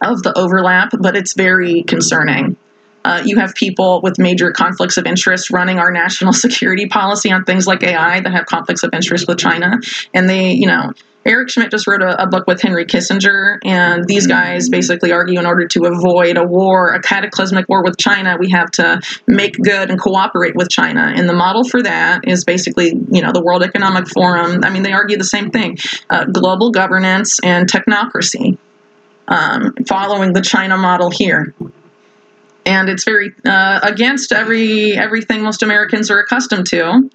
[0.00, 2.56] of the overlap, but it's very concerning.
[3.04, 7.44] Uh, you have people with major conflicts of interest running our national security policy on
[7.44, 9.78] things like AI that have conflicts of interest with China,
[10.14, 10.92] and they, you know,
[11.24, 15.38] Eric Schmidt just wrote a, a book with Henry Kissinger, and these guys basically argue
[15.38, 19.56] in order to avoid a war, a cataclysmic war with China, we have to make
[19.58, 21.12] good and cooperate with China.
[21.14, 24.60] And the model for that is basically, you know, the World Economic Forum.
[24.64, 25.78] I mean, they argue the same thing:
[26.10, 28.58] uh, global governance and technocracy,
[29.28, 31.54] um, following the China model here
[32.64, 37.10] and it's very uh, against every everything most Americans are accustomed to.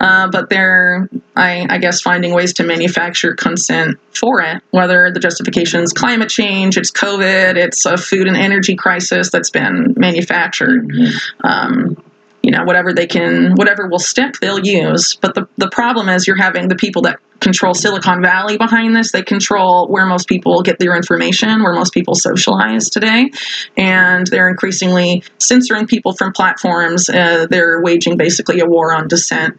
[0.00, 4.62] Uh, but they're, I, I, guess, finding ways to manufacture consent for it.
[4.70, 9.50] Whether the justification is climate change, it's COVID, it's a food and energy crisis that's
[9.50, 10.88] been manufactured.
[10.88, 11.46] Mm-hmm.
[11.46, 12.02] Um,
[12.44, 15.16] you know, whatever they can, whatever will stick, they'll use.
[15.16, 19.12] But the the problem is, you're having the people that control Silicon Valley behind this.
[19.12, 23.30] They control where most people get their information, where most people socialize today,
[23.76, 27.08] and they're increasingly censoring people from platforms.
[27.08, 29.58] Uh, they're waging basically a war on dissent.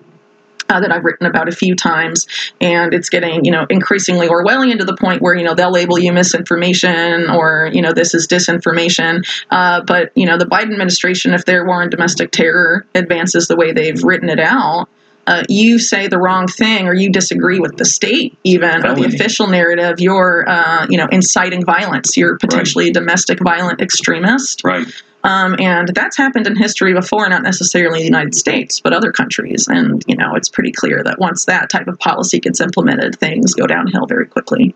[0.72, 2.28] Uh, that I've written about a few times,
[2.62, 5.98] and it's getting you know increasingly Orwellian to the point where you know they'll label
[5.98, 9.26] you misinformation or you know this is disinformation.
[9.50, 13.56] Uh, but you know the Biden administration, if their war on domestic terror advances the
[13.56, 14.88] way they've written it out,
[15.30, 19.06] uh, you say the wrong thing or you disagree with the state even or the
[19.06, 22.18] official narrative you're uh, you know inciting violence.
[22.18, 22.98] You're potentially right.
[22.98, 24.64] a domestic violent extremist.
[24.64, 24.88] Right.
[25.24, 29.68] Um, and that's happened in history before not necessarily the united states but other countries.
[29.68, 33.54] And you know it's pretty clear that once that type of policy gets implemented things
[33.54, 34.74] go downhill very quickly.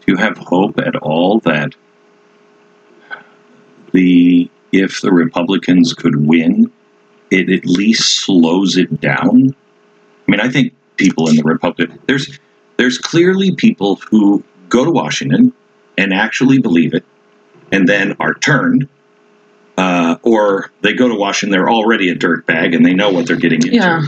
[0.00, 1.76] Do you have hope at all that
[3.92, 6.72] the if the republicans could win
[7.30, 9.54] it at least slows it down
[10.30, 12.38] I mean, I think people in the Republic there's
[12.76, 15.52] there's clearly people who go to Washington
[15.98, 17.04] and actually believe it,
[17.72, 18.88] and then are turned,
[19.76, 23.26] uh, or they go to Washington, they're already a dirt bag and they know what
[23.26, 23.74] they're getting into.
[23.74, 24.02] Yeah.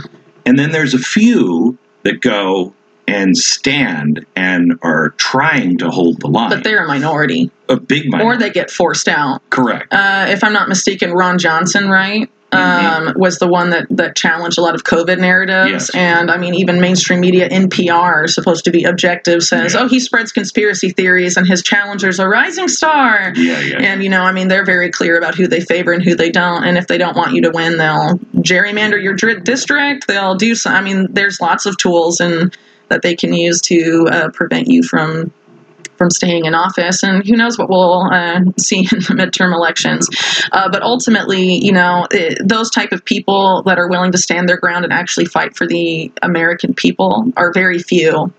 [0.45, 2.73] And then there's a few that go
[3.05, 6.49] and stand and are trying to hold the line.
[6.49, 7.51] But they're a minority.
[7.67, 8.37] A big minority.
[8.37, 9.41] Or they get forced out.
[9.49, 9.93] Correct.
[9.93, 12.29] Uh, if I'm not mistaken, Ron Johnson, right?
[12.53, 13.07] Mm-hmm.
[13.07, 15.71] um, was the one that that challenged a lot of COVID narratives.
[15.71, 15.95] Yes.
[15.95, 19.81] And I mean, even mainstream media, NPR, supposed to be objective, says, yeah.
[19.81, 23.81] "Oh, he spreads conspiracy theories, and his challenger's a rising star." Yeah, yeah.
[23.81, 26.31] And you know, I mean, they're very clear about who they favor and who they
[26.31, 26.63] don't.
[26.63, 30.07] And if they don't want you to win, they'll gerrymander your district.
[30.07, 30.73] They'll do some.
[30.73, 32.55] I mean, there's lots of tools and
[32.89, 35.31] that they can use to uh, prevent you from
[36.03, 37.01] from staying in office.
[37.01, 40.09] And who knows what we'll uh, see in the midterm elections.
[40.51, 44.49] Uh, but ultimately, you know, it, those type of people that are willing to stand
[44.49, 48.33] their ground and actually fight for the American people are very few.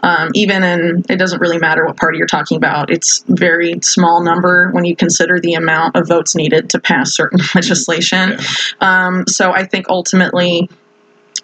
[0.00, 4.22] Um, even in it doesn't really matter what party you're talking about it's very small
[4.22, 9.06] number when you consider the amount of votes needed to pass certain legislation yeah.
[9.06, 10.68] um, so i think ultimately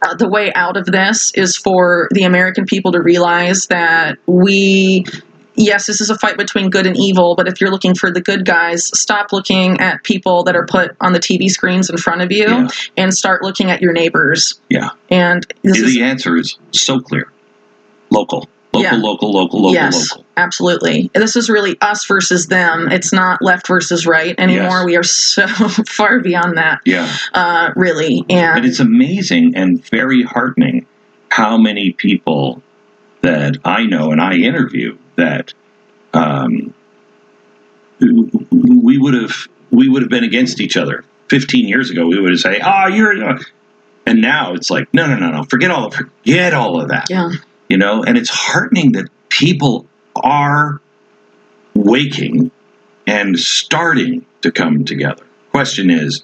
[0.03, 5.05] uh, the way out of this is for the American people to realize that we
[5.55, 8.20] yes, this is a fight between good and evil, but if you're looking for the
[8.20, 12.22] good guys, stop looking at people that are put on the TV screens in front
[12.22, 12.68] of you yeah.
[12.96, 14.61] and start looking at your neighbors.
[14.68, 14.90] Yeah.
[15.11, 17.32] And the is, answer is so clear
[18.11, 18.48] local.
[18.72, 19.03] Local, yeah.
[19.03, 20.24] local, local, local, yes, local.
[20.36, 21.11] Absolutely.
[21.12, 22.88] This is really us versus them.
[22.92, 24.78] It's not left versus right anymore.
[24.78, 24.84] Yes.
[24.84, 25.48] We are so
[25.88, 26.78] far beyond that.
[26.86, 27.12] Yeah.
[27.34, 28.24] Uh, really.
[28.30, 30.86] And, and it's amazing and very heartening
[31.30, 32.62] how many people
[33.22, 35.53] that I know and I interview that
[36.13, 36.75] um,
[38.01, 42.07] we would have we would have been against each other 15 years ago.
[42.07, 43.39] We would have say, "Ah, oh, you're,"
[44.07, 47.07] and now it's like, no, no, no, no, forget all of forget all of that.
[47.09, 47.31] Yeah,
[47.69, 49.87] you know, and it's heartening that people
[50.17, 50.81] are
[51.75, 52.51] waking
[53.07, 55.25] and starting to come together.
[55.51, 56.23] Question is,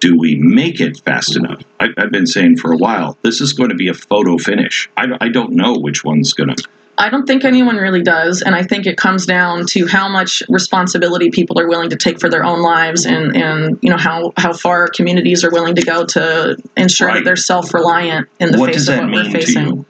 [0.00, 1.62] do we make it fast enough?
[1.78, 4.88] I, have been saying for a while, this is going to be a photo finish.
[4.96, 6.68] I, I don't know which one's going to
[6.98, 10.42] I don't think anyone really does, and I think it comes down to how much
[10.48, 14.32] responsibility people are willing to take for their own lives, and and you know how
[14.36, 17.14] how far communities are willing to go to ensure right.
[17.14, 19.86] that they're self reliant in the what face of what we're facing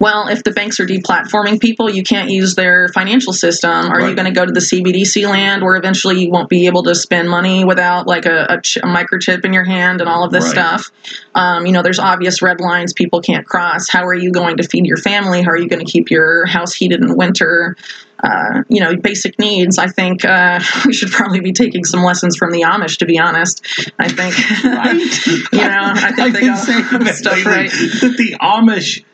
[0.00, 3.70] well, if the banks are deplatforming people, you can't use their financial system.
[3.70, 4.08] Are right.
[4.08, 6.94] you going to go to the CBDC land where eventually you won't be able to
[6.94, 10.30] spend money without like a, a, ch- a microchip in your hand and all of
[10.30, 10.52] this right.
[10.52, 10.90] stuff?
[11.34, 13.88] Um, you know, there's obvious red lines people can't cross.
[13.88, 15.42] How are you going to feed your family?
[15.42, 17.76] How are you going to keep your house heated in winter?
[18.22, 19.78] Uh, you know, basic needs.
[19.78, 22.98] I think uh, we should probably be taking some lessons from the Amish.
[22.98, 23.64] To be honest,
[23.98, 25.52] I think, right.
[25.52, 26.58] you know, I think I've they got
[27.16, 27.70] stuff right.
[27.70, 29.04] That the Amish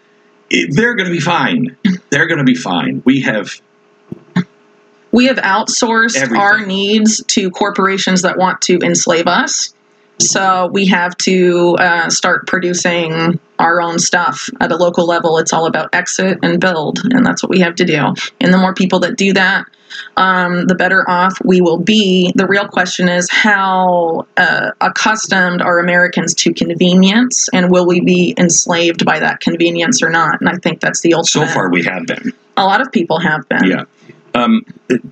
[0.71, 1.77] they're going to be fine.
[2.11, 3.03] They're going to be fine.
[3.05, 3.61] We have
[5.13, 6.41] we have outsourced Everything.
[6.41, 9.73] our needs to corporations that want to enslave us.
[10.21, 15.39] So we have to uh, start producing our own stuff at a local level.
[15.39, 18.15] It's all about exit and build, and that's what we have to do.
[18.41, 19.67] And the more people that do that,
[20.17, 22.33] um, the better off we will be.
[22.35, 28.35] The real question is how uh, accustomed are Americans to convenience, and will we be
[28.39, 30.41] enslaved by that convenience or not?
[30.41, 31.49] And I think that's the ultimate.
[31.49, 32.33] So far, we have been.
[32.57, 33.65] a lot of people have been.
[33.67, 33.85] Yeah.
[34.35, 34.65] Um,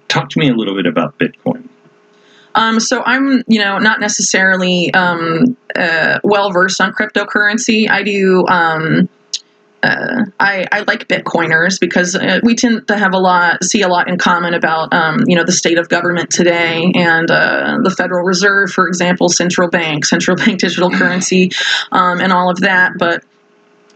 [0.08, 1.68] talk to me a little bit about Bitcoin.
[2.54, 7.88] Um, so I'm, you know, not necessarily um, uh, well versed on cryptocurrency.
[7.90, 8.46] I do.
[8.48, 9.08] Um,
[9.82, 13.88] uh, I, I like Bitcoiners because uh, we tend to have a lot, see a
[13.88, 17.90] lot in common about, um, you know, the state of government today and uh, the
[17.90, 21.50] Federal Reserve, for example, central bank, central bank digital currency,
[21.90, 22.92] um, and all of that.
[22.96, 23.24] But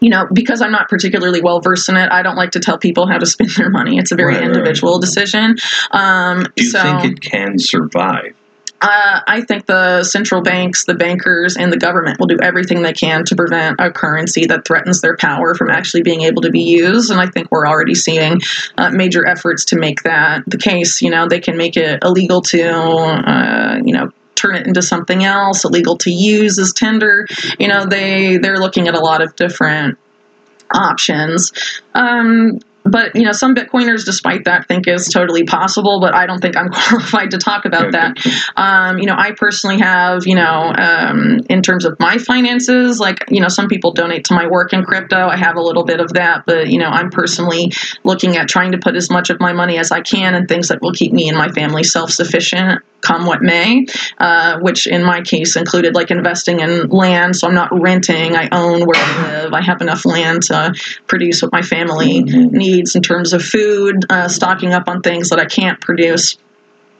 [0.00, 2.78] you know, because I'm not particularly well versed in it, I don't like to tell
[2.78, 3.96] people how to spend their money.
[3.98, 4.56] It's a very Right, right, right.
[4.56, 5.56] individual decision.
[5.92, 8.34] Um, Do you so, think it can survive?
[8.80, 12.92] Uh, I think the central banks, the bankers, and the government will do everything they
[12.92, 16.60] can to prevent a currency that threatens their power from actually being able to be
[16.60, 17.10] used.
[17.10, 18.40] And I think we're already seeing
[18.76, 21.00] uh, major efforts to make that the case.
[21.00, 25.24] You know, they can make it illegal to, uh, you know, turn it into something
[25.24, 27.26] else, illegal to use as tender.
[27.58, 29.98] You know, they they're looking at a lot of different
[30.70, 31.52] options.
[31.94, 32.58] Um,
[32.90, 36.00] but you know, some Bitcoiners, despite that, think is totally possible.
[36.00, 38.16] But I don't think I'm qualified to talk about that.
[38.56, 43.24] Um, you know, I personally have, you know, um, in terms of my finances, like,
[43.28, 45.28] you know, some people donate to my work in crypto.
[45.28, 47.72] I have a little bit of that, but, you know, I'm personally
[48.04, 50.68] looking at trying to put as much of my money as I can and things
[50.68, 53.86] that will keep me and my family self sufficient come what may,
[54.18, 57.36] uh, which in my case included like investing in land.
[57.36, 59.52] So I'm not renting, I own where I live.
[59.52, 60.74] I have enough land to
[61.06, 65.38] produce what my family needs in terms of food, uh, stocking up on things that
[65.38, 66.36] I can't produce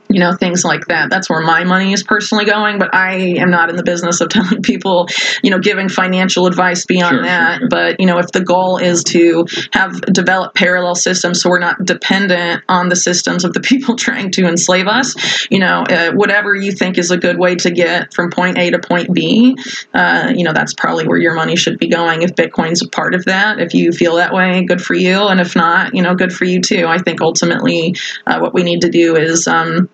[0.08, 1.10] you know things like that.
[1.10, 4.28] That's where my money is personally going but i am not in the business of
[4.36, 5.08] telling people
[5.42, 7.58] you know giving financial advice beyond Sure, that.
[7.58, 7.68] sure.
[7.68, 11.84] but you know if the goal is to have develop parallel systems so we're not
[11.84, 15.14] dependent on the systems of the people trying to enslave us
[15.50, 18.70] you know uh, whatever you think is a good way to get from point a
[18.70, 19.56] to point b
[19.94, 23.14] uh, you know that's probably where your money should be going if bitcoin's a part
[23.14, 23.58] of that.
[23.58, 25.26] If you feel that way good for you.
[25.28, 26.86] And if not you know good for you too.
[26.86, 27.94] I think ultimately
[28.26, 29.88] uh, what we need to do is um,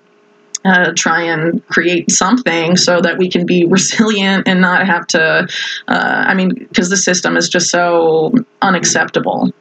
[0.64, 5.46] uh, try and create something so that we can be resilient and not have to.
[5.88, 9.52] Uh, I mean, because the system is just so unacceptable.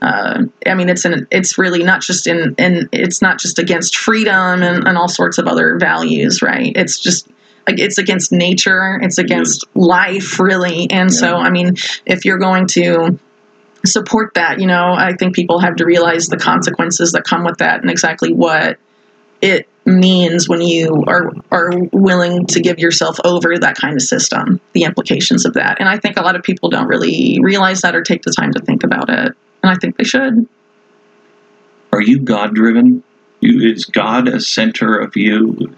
[0.00, 3.96] Uh, I mean, it's an, it's really not just in, in it's not just against
[3.96, 6.72] freedom and, and all sorts of other values, right?
[6.74, 7.28] It's just
[7.68, 10.90] like it's against nature, it's against life, really.
[10.90, 13.16] And so, I mean, if you're going to
[13.84, 17.58] support that, you know, I think people have to realize the consequences that come with
[17.58, 18.78] that and exactly what
[19.40, 24.60] it means when you are are willing to give yourself over that kind of system,
[24.72, 25.80] the implications of that.
[25.80, 28.52] And I think a lot of people don't really realize that or take the time
[28.52, 29.32] to think about it.
[29.62, 30.48] And I think they should.
[31.92, 33.02] Are you God driven?
[33.42, 35.74] Is God a center of you?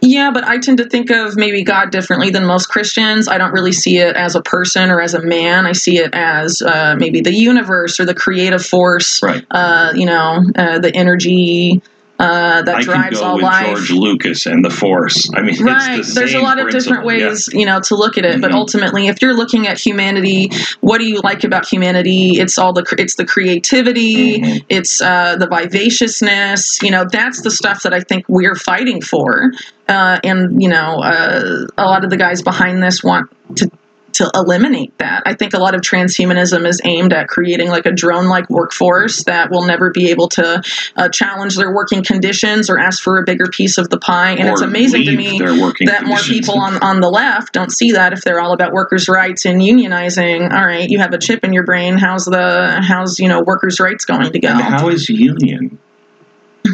[0.00, 3.28] Yeah, but I tend to think of maybe God differently than most Christians.
[3.28, 5.64] I don't really see it as a person or as a man.
[5.66, 9.22] I see it as uh, maybe the universe or the creative force.
[9.22, 9.44] Right.
[9.50, 11.80] Uh, you know, uh, the energy
[12.18, 13.66] uh, that I can drives go all with life.
[13.66, 15.28] George Lucas and the Force.
[15.34, 17.12] I mean, right it's the there's a lot of different principle.
[17.12, 17.28] Yeah.
[17.28, 18.54] ways you know to look at it but Mhm.
[18.54, 20.50] ultimately if you're looking at humanity
[20.80, 24.64] what do you like about humanity it's all the it's the creativity Mhm.
[24.68, 29.50] it's uh, the vivaciousness you know that's the stuff that i think we're fighting for
[29.88, 33.68] uh, and you know uh, a lot of the guys behind this want to
[34.14, 35.22] to eliminate that.
[35.26, 39.24] I think a lot of transhumanism is aimed at creating like a drone like workforce
[39.24, 40.62] that will never be able to
[40.96, 44.32] uh, challenge their working conditions or ask for a bigger piece of the pie.
[44.32, 48.12] And it's amazing to me that more people on, on the left don't see that
[48.12, 50.52] if they're all about workers' rights and unionizing.
[50.52, 51.98] All right, you have a chip in your brain.
[51.98, 54.48] How's the how's you know workers' rights going to go?
[54.48, 55.78] And how is union?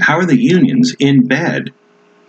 [0.03, 1.73] How are the unions in bed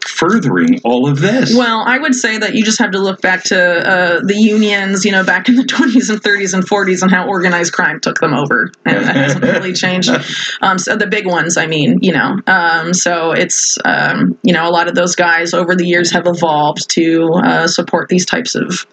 [0.07, 1.55] furthering all of this?
[1.55, 5.05] Well, I would say that you just have to look back to uh, the unions,
[5.05, 8.19] you know, back in the 20s and 30s and 40s and how organized crime took
[8.19, 8.71] them over.
[8.85, 10.09] And that hasn't really changed.
[10.61, 12.39] Um, so the big ones, I mean, you know.
[12.45, 16.27] Um, so it's, um, you know, a lot of those guys over the years have
[16.27, 18.85] evolved to uh, support these types of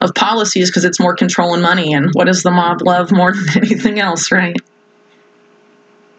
[0.00, 1.92] of policies because it's more control and money.
[1.92, 4.56] And what does the mob love more than anything else, right?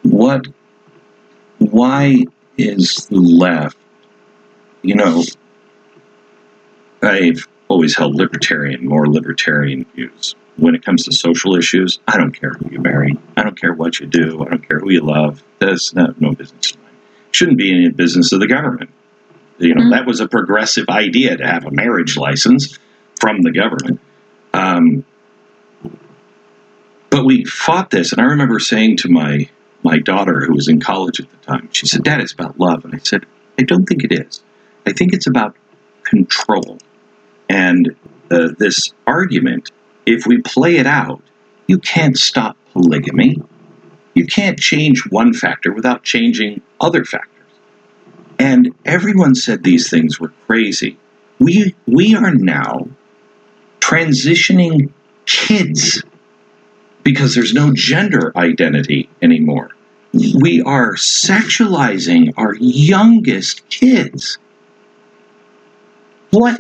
[0.04, 0.48] what?
[1.60, 2.24] Why
[2.58, 3.78] is the left?
[4.82, 5.24] You know,
[7.02, 10.36] I've always held libertarian, more libertarian views.
[10.58, 13.18] When it comes to social issues, I don't care who you marry.
[13.36, 14.44] I don't care what you do.
[14.46, 15.44] I don't care who you love.
[15.60, 16.92] That's not, no business of mine.
[17.32, 18.90] Shouldn't be any business of the government.
[19.60, 19.92] You know, Mhm.
[19.92, 22.78] that was a progressive idea to have a marriage license
[23.20, 24.00] from the government.
[24.54, 25.04] Um,
[27.10, 29.50] but we fought this, and I remember saying to my
[29.84, 32.84] my daughter, who was in college at the time, she said, "Dad, it's about love,"
[32.84, 33.26] and I said,
[33.60, 34.42] "I don't think it is.
[34.88, 35.56] I think it's about
[36.04, 36.80] control."
[37.50, 37.96] And
[38.32, 39.72] uh, this argument,
[40.06, 41.22] if we play it out,
[41.68, 43.42] you can't stop polygamy.
[44.14, 47.34] You can't change one factor without changing other factors.
[48.40, 50.98] And everyone said these things were crazy.
[51.40, 52.88] We we are now
[53.80, 54.92] transitioning
[55.26, 56.04] kids
[57.04, 59.70] because there's no gender identity anymore.
[60.14, 64.40] We are sexualizing our youngest kids.
[66.40, 66.60] What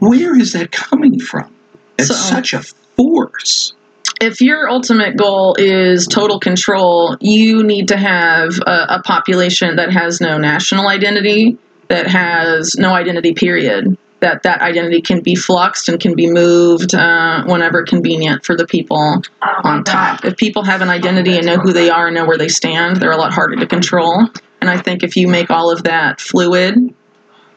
[0.00, 1.52] where is that coming from?
[1.98, 2.62] It's So- such a
[2.96, 3.74] force.
[4.20, 9.92] if your ultimate goal is total control, you need to have a, a population that
[9.92, 13.96] has no national identity, that has no identity, period.
[14.20, 18.66] That that identity can be fluxed and can be moved uh, whenever convenient for the
[18.66, 19.20] people
[19.62, 20.24] on top.
[20.24, 22.96] If people have an identity and know who they are and know where they stand,
[22.96, 24.26] they're a lot harder to control.
[24.62, 26.94] And I think if you make all of that fluid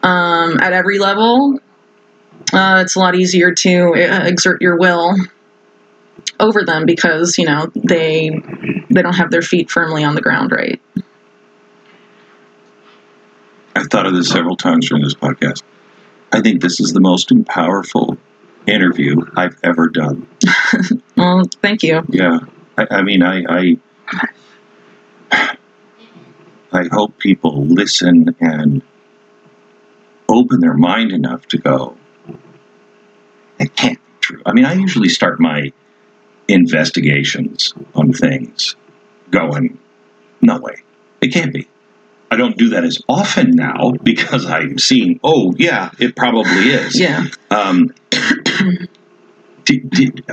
[0.04, 1.60] um, at every level,
[2.54, 5.16] uh, it's a lot easier to uh, exert your will
[6.40, 8.30] over them because you know they
[8.90, 10.82] they don't have their feet firmly on the ground right
[13.76, 15.64] I've thought of this several times during this podcast.
[16.34, 18.18] I think this is the most powerful
[18.68, 20.28] interview I've ever done.
[21.16, 22.40] well thank you Yeah,
[22.78, 23.78] I, I mean, I,
[25.32, 25.58] I,
[26.72, 28.82] I hope people listen and
[30.30, 31.98] open their mind enough to go.
[33.60, 34.42] It can't be true.
[34.46, 35.72] I mean, I usually start my
[36.48, 38.76] investigations on things
[39.30, 39.78] going,
[40.42, 40.76] no way,
[41.22, 41.68] it can't be.
[42.32, 47.00] I don't do that as often now because I'm seeing, oh yeah, it probably is.
[47.00, 47.90] yeah Um,
[49.66, 50.26] did, did,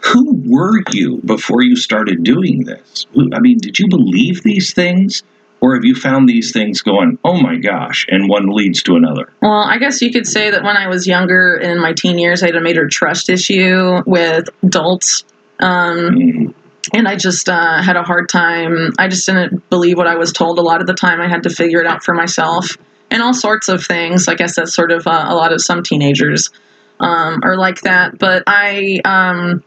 [0.00, 3.06] who were you before you started doing this?
[3.32, 5.22] I mean, did you believe these things?
[5.66, 9.32] Or have you found these things going, oh my gosh, and one leads to another?
[9.42, 12.42] well i guess you could say that when i was younger in my teen years
[12.42, 15.24] i had a major trust issue with adults.
[15.58, 16.54] Um, Mm,
[16.94, 18.92] and i just uh, had a hard time.
[18.96, 21.20] I just didn't believe what i was told a lot of the time.
[21.20, 22.76] I had to figure it out for myself.
[23.10, 24.28] And all sorts of things.
[24.28, 26.50] I guess that's sort of uh, a lot of some teenagers
[27.00, 28.18] um, are like that.
[28.18, 29.64] But i um,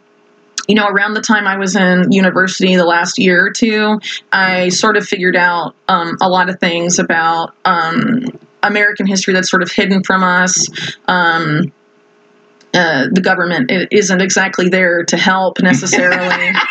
[0.70, 4.00] you know around the time i was in university the last year or two
[4.32, 8.24] i sort of figured out um, a lot of things about um,
[8.64, 10.70] american history that's sort of hidden from us
[11.08, 11.72] um,
[12.74, 16.54] uh, the government isn't exactly there to help necessarily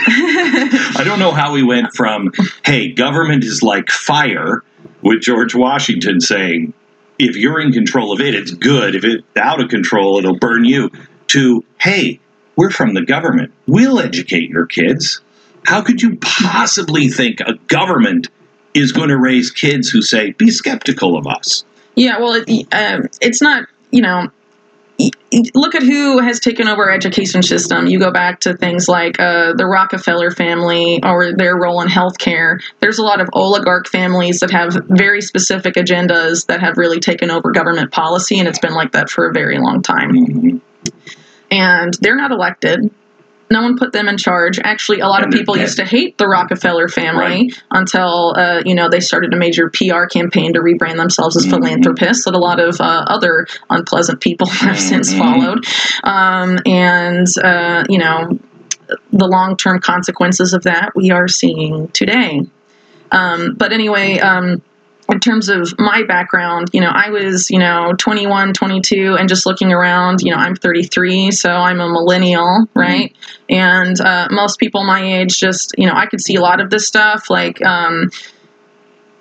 [0.06, 2.32] I don't know how we went from,
[2.64, 4.62] hey, government is like fire,
[5.02, 6.72] with George Washington saying,
[7.18, 8.94] if you're in control of it, it's good.
[8.94, 10.90] If it's out of control, it'll burn you,
[11.28, 12.20] to, hey,
[12.58, 13.52] we're from the government.
[13.68, 15.20] We'll educate your kids.
[15.64, 18.30] How could you possibly think a government
[18.74, 21.64] is going to raise kids who say, be skeptical of us?
[21.94, 24.26] Yeah, well, it, um, it's not, you know,
[25.54, 27.86] look at who has taken over our education system.
[27.86, 32.60] You go back to things like uh, the Rockefeller family or their role in healthcare.
[32.80, 37.30] There's a lot of oligarch families that have very specific agendas that have really taken
[37.30, 40.12] over government policy, and it's been like that for a very long time.
[40.12, 40.60] Mhm.
[41.50, 42.90] And they're not elected.
[43.50, 44.58] No one put them in charge.
[44.62, 48.90] Actually, a lot of people used to hate the Rockefeller family until uh, you know
[48.90, 51.50] they started a major PR campaign to rebrand themselves as Mhm.
[51.50, 55.18] philanthropists that a lot of uh, other unpleasant people have since Mhm.
[55.18, 55.64] followed,
[56.04, 58.38] um, and uh, you know
[59.14, 62.42] the long term consequences of that we are seeing today.
[63.12, 64.18] Um, but anyway.
[64.18, 64.60] Um,
[65.10, 69.46] in terms of my background, you know, I was, you know, 21, 22, and just
[69.46, 73.16] looking around, you know, I'm 33, so I'm a millennial, right?
[73.48, 76.68] And uh, most people my age just, you know, I could see a lot of
[76.68, 77.30] this stuff.
[77.30, 78.10] Like, um,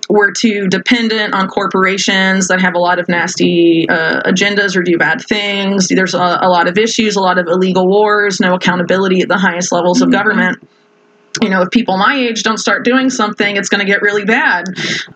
[0.10, 4.98] we're too dependent on corporations that have a lot of nasty uh, agendas or do
[4.98, 5.88] bad things.
[5.88, 9.38] There's a, a lot of issues, a lot of illegal wars, no accountability at the
[9.38, 10.14] highest levels of Mhm.
[10.14, 10.68] government
[11.42, 14.26] you know, if people my age don't start doing something, it's going to get really
[14.26, 14.66] bad.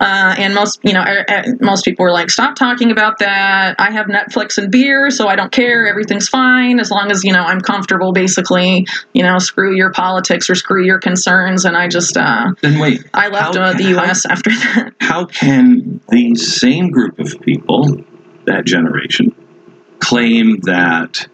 [0.00, 3.76] Uh, and most, you know, uh, uh, most people are like, stop talking about that.
[3.78, 5.86] I have Netflix and beer, so I don't care.
[5.86, 8.12] Everything's fine as long as you know I'm comfortable.
[8.12, 11.64] Basically, you know, screw your politics or screw your concerns.
[11.64, 14.26] And I just, uh, Then wait, I left How uh, the can- how- U.S.
[14.30, 14.94] after that.
[15.00, 17.96] how can the same group of people,
[18.46, 19.34] that generation,
[20.00, 21.26] claim that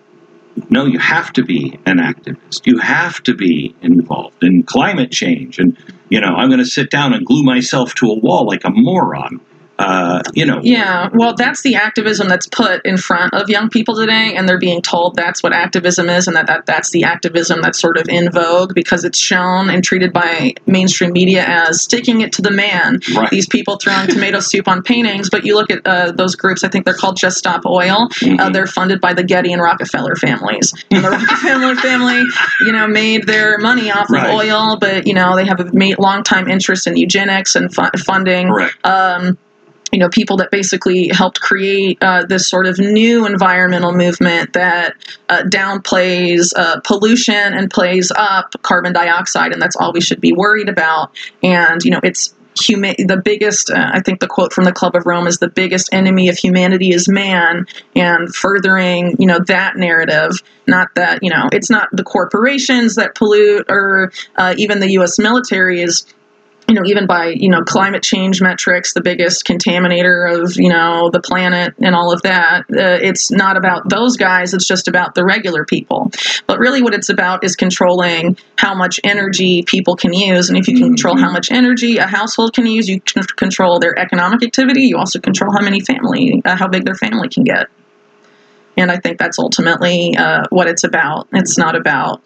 [0.71, 5.59] no, you have to be an activist, you have to be involved in climate change,
[5.59, 5.77] and
[6.09, 8.71] you know, I'm going to sit down and glue myself to a wall like a
[8.71, 9.41] moron.
[9.79, 13.95] Uh, you know, Yeah, well, that's the activism that's put in front of young people
[13.95, 17.61] today, and they're being told that's what activism is, and that, that that's the activism
[17.63, 22.23] that's sort of in vogue because it's shown and treated by mainstream media as sticking
[22.23, 22.99] it to the man.
[23.15, 23.31] Right.
[23.31, 26.69] These people throwing tomato soup on paintings, but you look at uh, those groups, I
[26.69, 28.09] think they're called Just Stop Oil.
[28.23, 30.75] Uh, they're funded by the Getty and Rockefeller families.
[30.91, 32.25] And the Rockefeller family,
[32.67, 34.29] you know, made their money off Right.
[34.29, 37.89] of oil, but, you know, they have a long time interest in eugenics and fu-
[38.05, 38.75] funding correct.
[38.85, 39.39] um,
[39.93, 44.95] you know, people that basically helped create uh, this sort of new environmental movement that
[45.29, 50.33] uh, downplays uh, pollution and plays up carbon dioxide, and that's all we should be
[50.33, 51.13] worried about.
[51.43, 53.71] And you know, it's huma- the biggest.
[53.71, 56.37] Uh, I think the quote from the Club of Rome is the biggest enemy of
[56.37, 60.33] humanity is man, and furthering you know that narrative.
[60.67, 65.19] Not that you know, it's not the corporations that pollute, or uh, even the U.S.
[65.19, 66.05] military is
[66.69, 71.09] you know, even by, you know, climate change metrics, the biggest contaminator of, you know,
[71.11, 72.61] the planet and all of that.
[72.71, 76.11] Uh, it's not about those guys, it's just about the regular people.
[76.47, 80.51] But really, what it's about is controlling how much energy people can use.
[80.51, 83.79] And if you can control how much energy a household can use, you can control
[83.79, 84.83] their economic activity.
[84.83, 87.69] You also control how many family, uh, how big their family can get.
[88.77, 91.29] And I think that's ultimately uh, what it's about.
[91.33, 92.23] It's not about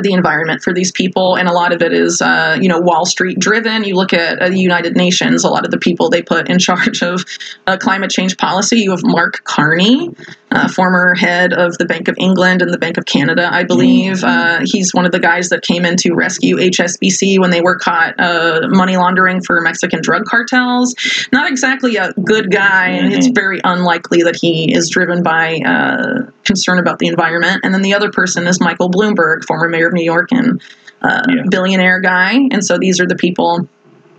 [0.00, 3.04] the environment for these people, and a lot of it is, uh, you know, Wall
[3.04, 3.84] Street driven.
[3.84, 6.58] You look at uh, the United Nations; a lot of the people they put in
[6.62, 7.24] charge of
[7.66, 8.78] uh, climate change policy.
[8.78, 10.14] You have Mark Carney,
[10.50, 14.24] uh, former head of the Bank of England and the Bank of Canada, I believe.
[14.24, 17.76] Uh, he's one of the guys that came in to rescue HSBC when they were
[17.76, 20.94] caught uh, money laundering for Mexican drug cartels.
[21.32, 26.30] Not exactly a good guy, and it's very unlikely that he is driven by uh,
[26.44, 27.60] concern about the environment.
[27.64, 30.60] And then the other person is Michael Bloomberg, former mayor of New York and
[31.02, 31.42] uh, Yeah.
[31.50, 32.34] billionaire guy.
[32.50, 33.68] And so these are the people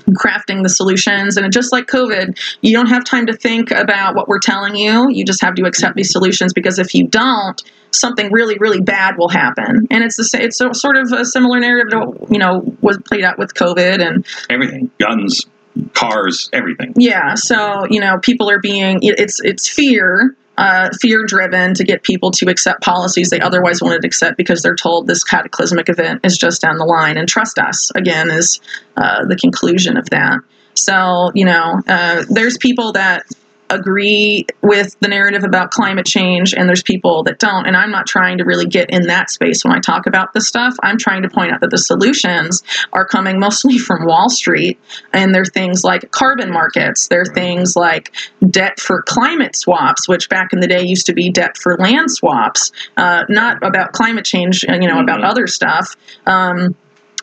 [0.09, 1.37] crafting the solutions.
[1.37, 5.07] And just like COVID, you don't have time to think about what we're telling you.
[5.09, 7.61] You just have to accept these solutions because if you don't,
[7.91, 9.87] something really, really bad will happen.
[9.89, 13.23] And it's the it's a, sort of a similar narrative to you know was played
[13.23, 15.45] out with COVID and Everything, guns,
[15.93, 16.93] cars, everything.
[16.97, 22.03] yeah, so you know, people are being it's it's fear, uh, fear driven to get
[22.03, 26.37] people to accept policies they otherwise wouldn't accept because they're told this cataclysmic event is
[26.37, 27.17] just down the line.
[27.17, 28.59] And trust us again is
[28.97, 30.39] uh, the conclusion of that.
[30.75, 33.25] So you know, uh, there's people that
[33.69, 38.05] agree with the narrative about climate change and there's people that don't and i'm not
[38.05, 40.75] trying to really get in that space when i talk about this stuff.
[40.83, 44.79] I'm trying to point out that the solutions are coming mostly from wall street
[45.13, 47.07] and they're things like carbon markets.
[47.07, 48.13] They're things like
[48.49, 52.11] debt for climate swaps which back in the day used to be debt for land
[52.11, 55.29] swaps uh, not about climate change you know about Mhm.
[55.29, 55.95] other stuff.
[56.25, 56.75] Um,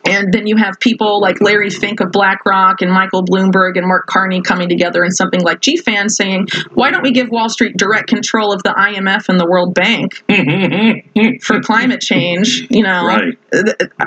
[0.05, 4.07] and then you have people like Larry Fink of BlackRock and Michael Bloomberg and Mark
[4.07, 8.07] Carney coming together in something like GFANZ saying, why don't we give Wall Street direct
[8.07, 10.23] control of the IMF and the World Bank
[11.43, 12.67] for climate change?
[12.69, 13.37] You know, Right.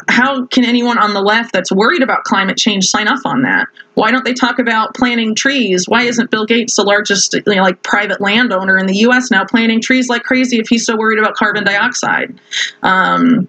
[0.08, 3.66] how can anyone on the left that's worried about climate change sign up on that?
[3.94, 5.88] Why don't they talk about planting trees?
[5.88, 9.30] Why isn't Bill Gates the largest, you know, like private landowner in the U.S.
[9.30, 12.38] now planting trees like crazy if he's so worried about carbon dioxide?
[12.82, 13.48] Um,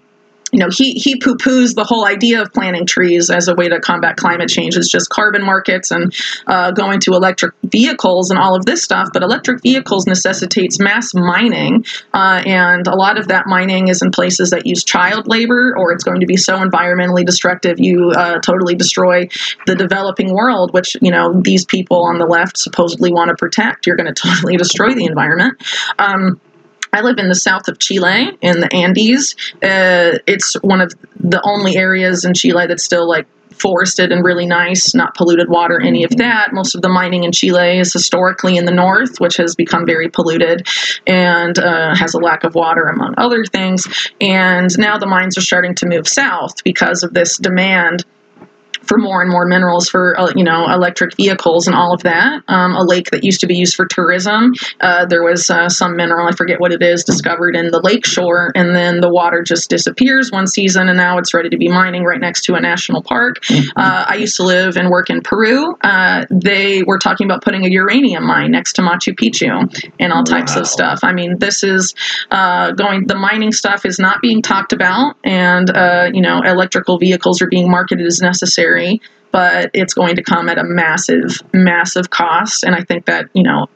[0.56, 3.68] you know, he he poo poos the whole idea of planting trees as a way
[3.68, 4.74] to combat climate change.
[4.74, 6.14] It's just carbon markets and
[6.46, 9.08] uh, going to electric vehicles and all of this stuff.
[9.12, 11.84] But electric vehicles necessitates mass mining,
[12.14, 15.92] uh, and a lot of that mining is in places that use child labor, or
[15.92, 19.28] it's going to be so environmentally destructive you uh, totally destroy
[19.66, 23.86] the developing world, which you know these people on the left supposedly want to protect.
[23.86, 25.62] You're going to totally destroy the environment.
[25.98, 26.40] Um,
[26.96, 29.36] I live in the south of Chile in the Andes.
[29.62, 34.46] Uh, it's one of the only areas in Chile that's still like forested and really
[34.46, 36.54] nice, not polluted water, any of that.
[36.54, 40.08] Most of the mining in Chile is historically in the north, which has become very
[40.08, 40.66] polluted
[41.06, 43.86] and uh, has a lack of water, among other things.
[44.20, 48.04] And now the mines are starting to move south because of this demand
[48.86, 52.42] for more and more minerals for uh, you know electric vehicles and all of that.
[52.48, 55.96] Um, a lake that used to be used for tourism, uh, there was uh, some
[55.96, 59.42] mineral I forget what it is discovered in the lake shore, and then the water
[59.42, 62.60] just disappears one season, and now it's ready to be mining right next to a
[62.60, 63.36] national park.
[63.76, 65.76] Uh, I used to live and work in Peru.
[65.82, 69.46] Uh, they were talking about putting a uranium mine next to Machu Picchu
[69.98, 70.60] and all types Wow.
[70.62, 71.00] of stuff.
[71.02, 71.94] I mean, this is
[72.30, 73.06] uh, going.
[73.06, 77.48] The mining stuff is not being talked about, and uh, you know, electrical vehicles are
[77.48, 78.75] being marketed as necessary
[79.32, 82.64] but it's going to come at a massive, massive cost.
[82.64, 83.68] And I think that, you know,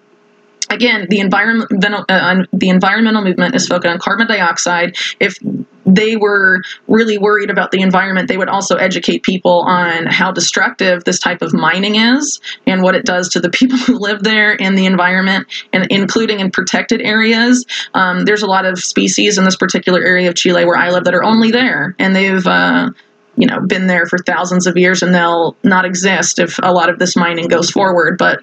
[0.70, 4.96] again, the environmental uh, the environmental movement is focused on carbon dioxide.
[5.18, 5.38] If
[5.84, 11.04] they were really worried about the environment, they would also educate people on how destructive
[11.04, 14.60] this type of mining is and what it does to the people who live there
[14.62, 17.66] and the environment, and including in protected areas.
[17.94, 21.04] Um, there's a lot of species in this particular area of Chile where I live
[21.04, 22.90] that are only there, and they've uh,
[23.36, 26.88] you know been there for thousands of years, and they'll not exist if a lot
[26.90, 28.18] of this mining goes forward.
[28.18, 28.42] But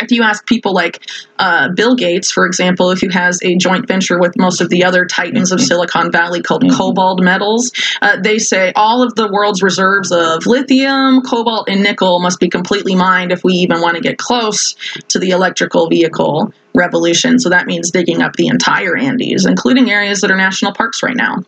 [0.00, 1.06] if you ask people like
[1.38, 4.84] uh, Bill Gates, for example, if he has a joint venture with most of the
[4.84, 7.72] other titans of Silicon Valley called KoBold Metals,
[8.02, 12.48] uh, they say all of the world's reserves of lithium, cobalt, and nickel must be
[12.48, 14.74] completely mined if we even want to get close
[15.08, 17.38] to the electrical vehicle revolution.
[17.38, 21.16] So that means digging up the entire Andes, including areas that are national parks right
[21.16, 21.42] now.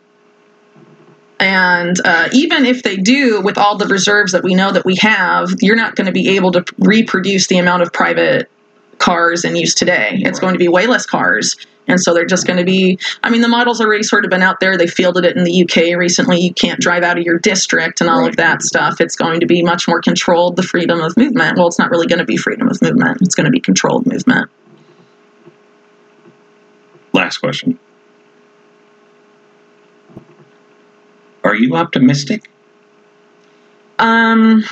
[1.39, 4.95] And uh, even if they do, with all the reserves that we know that we
[4.95, 8.49] have, you're not going to be able to reproduce the amount of private
[8.97, 10.13] cars in use today.
[10.21, 11.55] It's going to be way less cars.
[11.87, 14.41] And so they're just going to be, I mean, the model's already sort of been
[14.41, 14.77] out there.
[14.77, 16.39] They fielded it in the UK recently.
[16.41, 18.29] You can't drive out of your district and all Right.
[18.29, 18.99] of that stuff.
[18.99, 21.57] It's going to be much more controlled, the freedom of movement.
[21.57, 24.05] Well, it's not really going to be freedom of movement, it's going to be controlled
[24.05, 24.49] movement.
[27.13, 27.79] Last question.
[31.47, 32.49] Are you optimistic?
[33.99, 34.63] Um,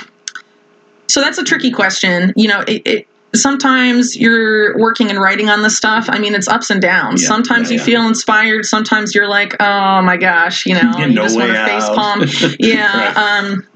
[1.07, 2.33] so that's a tricky question.
[2.35, 6.05] You know, it, it sometimes you're working and writing on this stuff.
[6.09, 7.21] I mean, it's ups and downs.
[7.21, 7.85] Yeah, sometimes yeah, you yeah.
[7.85, 8.65] feel inspired.
[8.65, 12.55] Sometimes you're like, oh my gosh, you know, you no just want to face palm.
[12.59, 13.13] Yeah.
[13.13, 13.17] Right.
[13.17, 13.67] Um,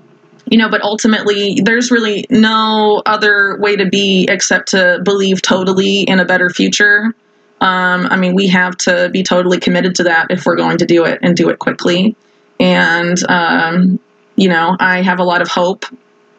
[0.50, 6.02] you know, but ultimately, there's really no other way to be except to believe totally
[6.02, 7.14] in a better future.
[7.62, 10.86] Um, I mean, we have to be totally committed to that if we're going to
[10.86, 12.16] do it and do it quickly.
[12.60, 14.00] And, um,
[14.36, 15.86] you know, I have a lot of hope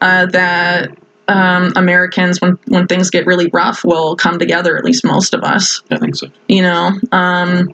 [0.01, 5.05] uh, that um, Americans, when, when things get really rough, will come together, at least
[5.05, 6.27] most of us I think so.
[6.47, 7.69] you know um,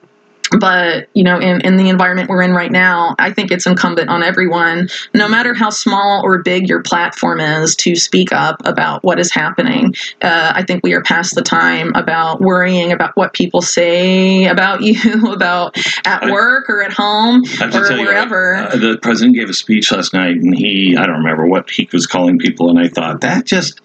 [0.60, 4.10] but you know in, in the environment we're in right now i think it's incumbent
[4.10, 9.04] on everyone no matter how small or big your platform is to speak up about
[9.04, 9.94] what is happening.
[10.22, 14.82] Uh, i think we are past the time about worrying about what people say about
[14.88, 15.76] you about
[16.06, 18.56] at work or at home I have to or tell you, wherever.
[18.56, 21.88] uh, the president gave a speech last night, and he, I don't remember what he
[21.92, 23.82] was calling people, and I thought that just,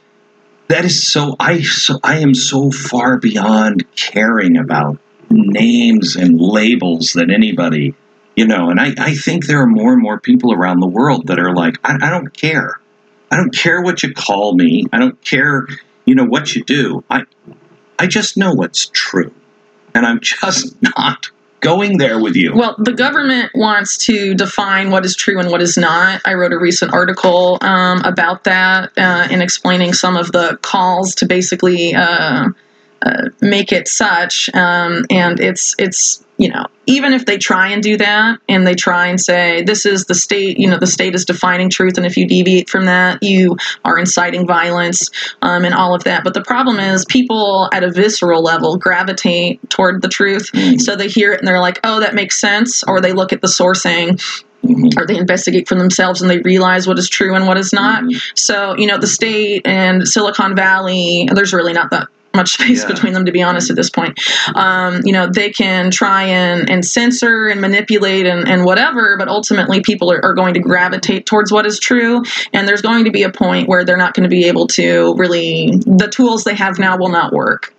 [0.68, 4.98] that is so, I, so, I am so far beyond caring about
[5.32, 7.94] names and labels that anybody,
[8.36, 11.26] you know, and I, I think there are more and more people around the world
[11.26, 12.80] that are like, I, I don't care.
[13.30, 14.86] I don't care what you call me.
[14.92, 15.66] I don't care,
[16.04, 17.02] you know, what you do.
[17.09, 17.24] I,
[17.98, 19.32] I just know what's true.
[19.94, 21.30] And I'm just not
[21.60, 22.54] going there with you.
[22.54, 26.20] Well, the government wants to define what is true and what is not.
[26.26, 31.14] I wrote a recent article um, about that uh, in explaining some of the calls
[31.16, 32.48] to basically uh,
[33.04, 34.48] uh, make it such.
[34.54, 38.74] Um, and it's it's you know even if they try and do that and they
[38.74, 42.06] try and say this is the state, you know the state is defining truth, and
[42.06, 45.10] if you deviate from that, you are inciting violence
[45.42, 46.24] um, and all of that.
[46.24, 50.50] But the problem is people at a visceral level gravitate toward the truth.
[50.80, 52.82] So they hear it and they're like, oh, that makes sense.
[52.84, 54.20] Or they look at the sourcing
[54.64, 54.96] Mhm.
[54.96, 58.04] or they investigate for themselves and they realize what is true and what is not.
[58.36, 62.88] So, you know, the state and Silicon Valley, there's really not that much space Yeah.
[62.88, 64.18] between them to be honest at this point.
[64.54, 69.28] Um, you know they can try and, and censor and manipulate and, and whatever but
[69.28, 72.22] ultimately people are, are going to gravitate towards what is true.
[72.52, 75.14] And there's going to be a point where they're not going to be able to
[75.16, 77.74] really the tools they have now will not work.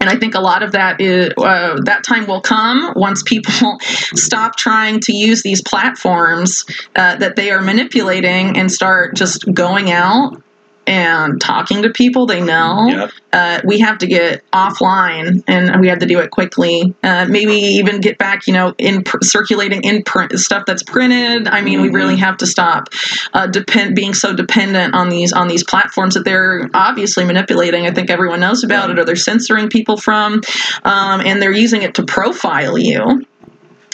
[0.00, 3.78] And I think a lot of that is uh, that time will come once people
[3.80, 6.64] stop trying to use these platforms
[6.96, 10.42] uh, that they are manipulating and start just going out
[10.90, 12.88] and talking to people they know.
[12.88, 13.10] Yep.
[13.32, 16.92] Uh, we have to get offline and we have to do it quickly.
[17.04, 21.46] Uh, maybe even get back, you know, in pr- circulating in print stuff that's printed.
[21.46, 22.88] I mean, we really have to stop
[23.34, 27.86] uh, depend being so dependent on these on these platforms that they're obviously manipulating.
[27.86, 30.40] I think everyone knows about it, or they're censoring people from,
[30.82, 33.24] um, and they're using it to profile you.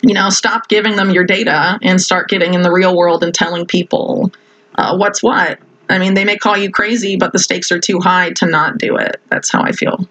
[0.02, 3.34] You know, stop giving them your data and start getting in the real world and
[3.34, 4.32] telling people
[4.76, 5.58] uh, what's what.
[5.88, 8.78] I mean, they may call you crazy, but the stakes are too high to not
[8.78, 9.20] do it.
[9.28, 10.08] That's how I feel.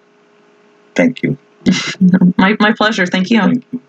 [0.95, 1.37] Thank you.
[2.37, 3.07] My, my pleasure.
[3.07, 3.41] Thank you.
[3.41, 3.81] Thank you.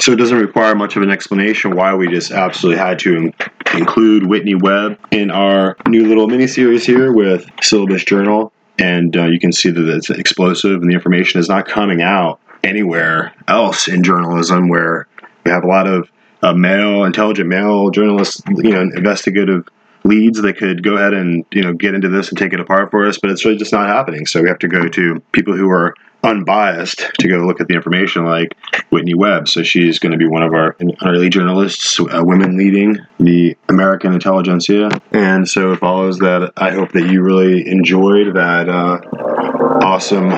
[0.00, 3.32] So it doesn't require much of an explanation why we just absolutely had to
[3.74, 8.52] include Whitney Webb in our new little mini series here with Syllabus Journal.
[8.78, 12.40] And uh, you can see that it's explosive and the information is not coming out
[12.62, 15.06] anywhere else in journalism where
[15.44, 16.10] we have a lot of
[16.42, 19.66] uh, male, intelligent male journalists, you know, investigative
[20.06, 22.90] leads that could go ahead and, you know, get into this and take it apart
[22.90, 23.18] for us.
[23.18, 24.26] But it's really just not happening.
[24.26, 27.74] So we have to go to people who are unbiased to go look at the
[27.74, 28.56] information like
[28.90, 29.48] Whitney Webb.
[29.48, 34.12] So she's going to be one of our, early journalists, uh, women leading the American
[34.12, 34.88] intelligentsia.
[35.12, 39.00] And so it follows that I hope that you really enjoyed that uh,
[39.84, 40.30] awesome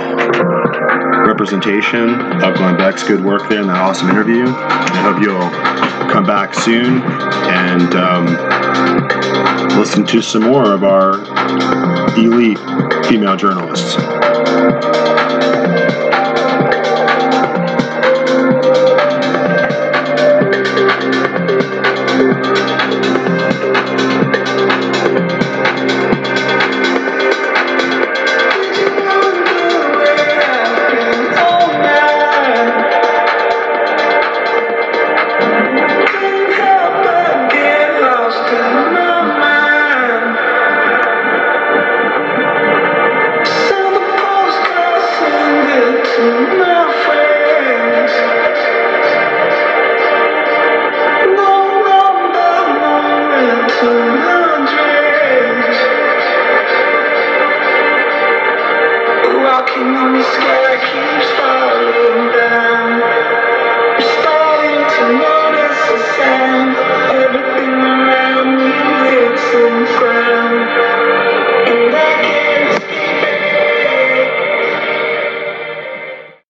[1.27, 4.45] representation of Glenn Beck's good work there and that awesome interview.
[4.47, 9.28] I hope you'll come back soon and um,
[9.79, 11.15] listen to some more of our
[12.17, 12.59] elite
[13.07, 13.97] female journalists.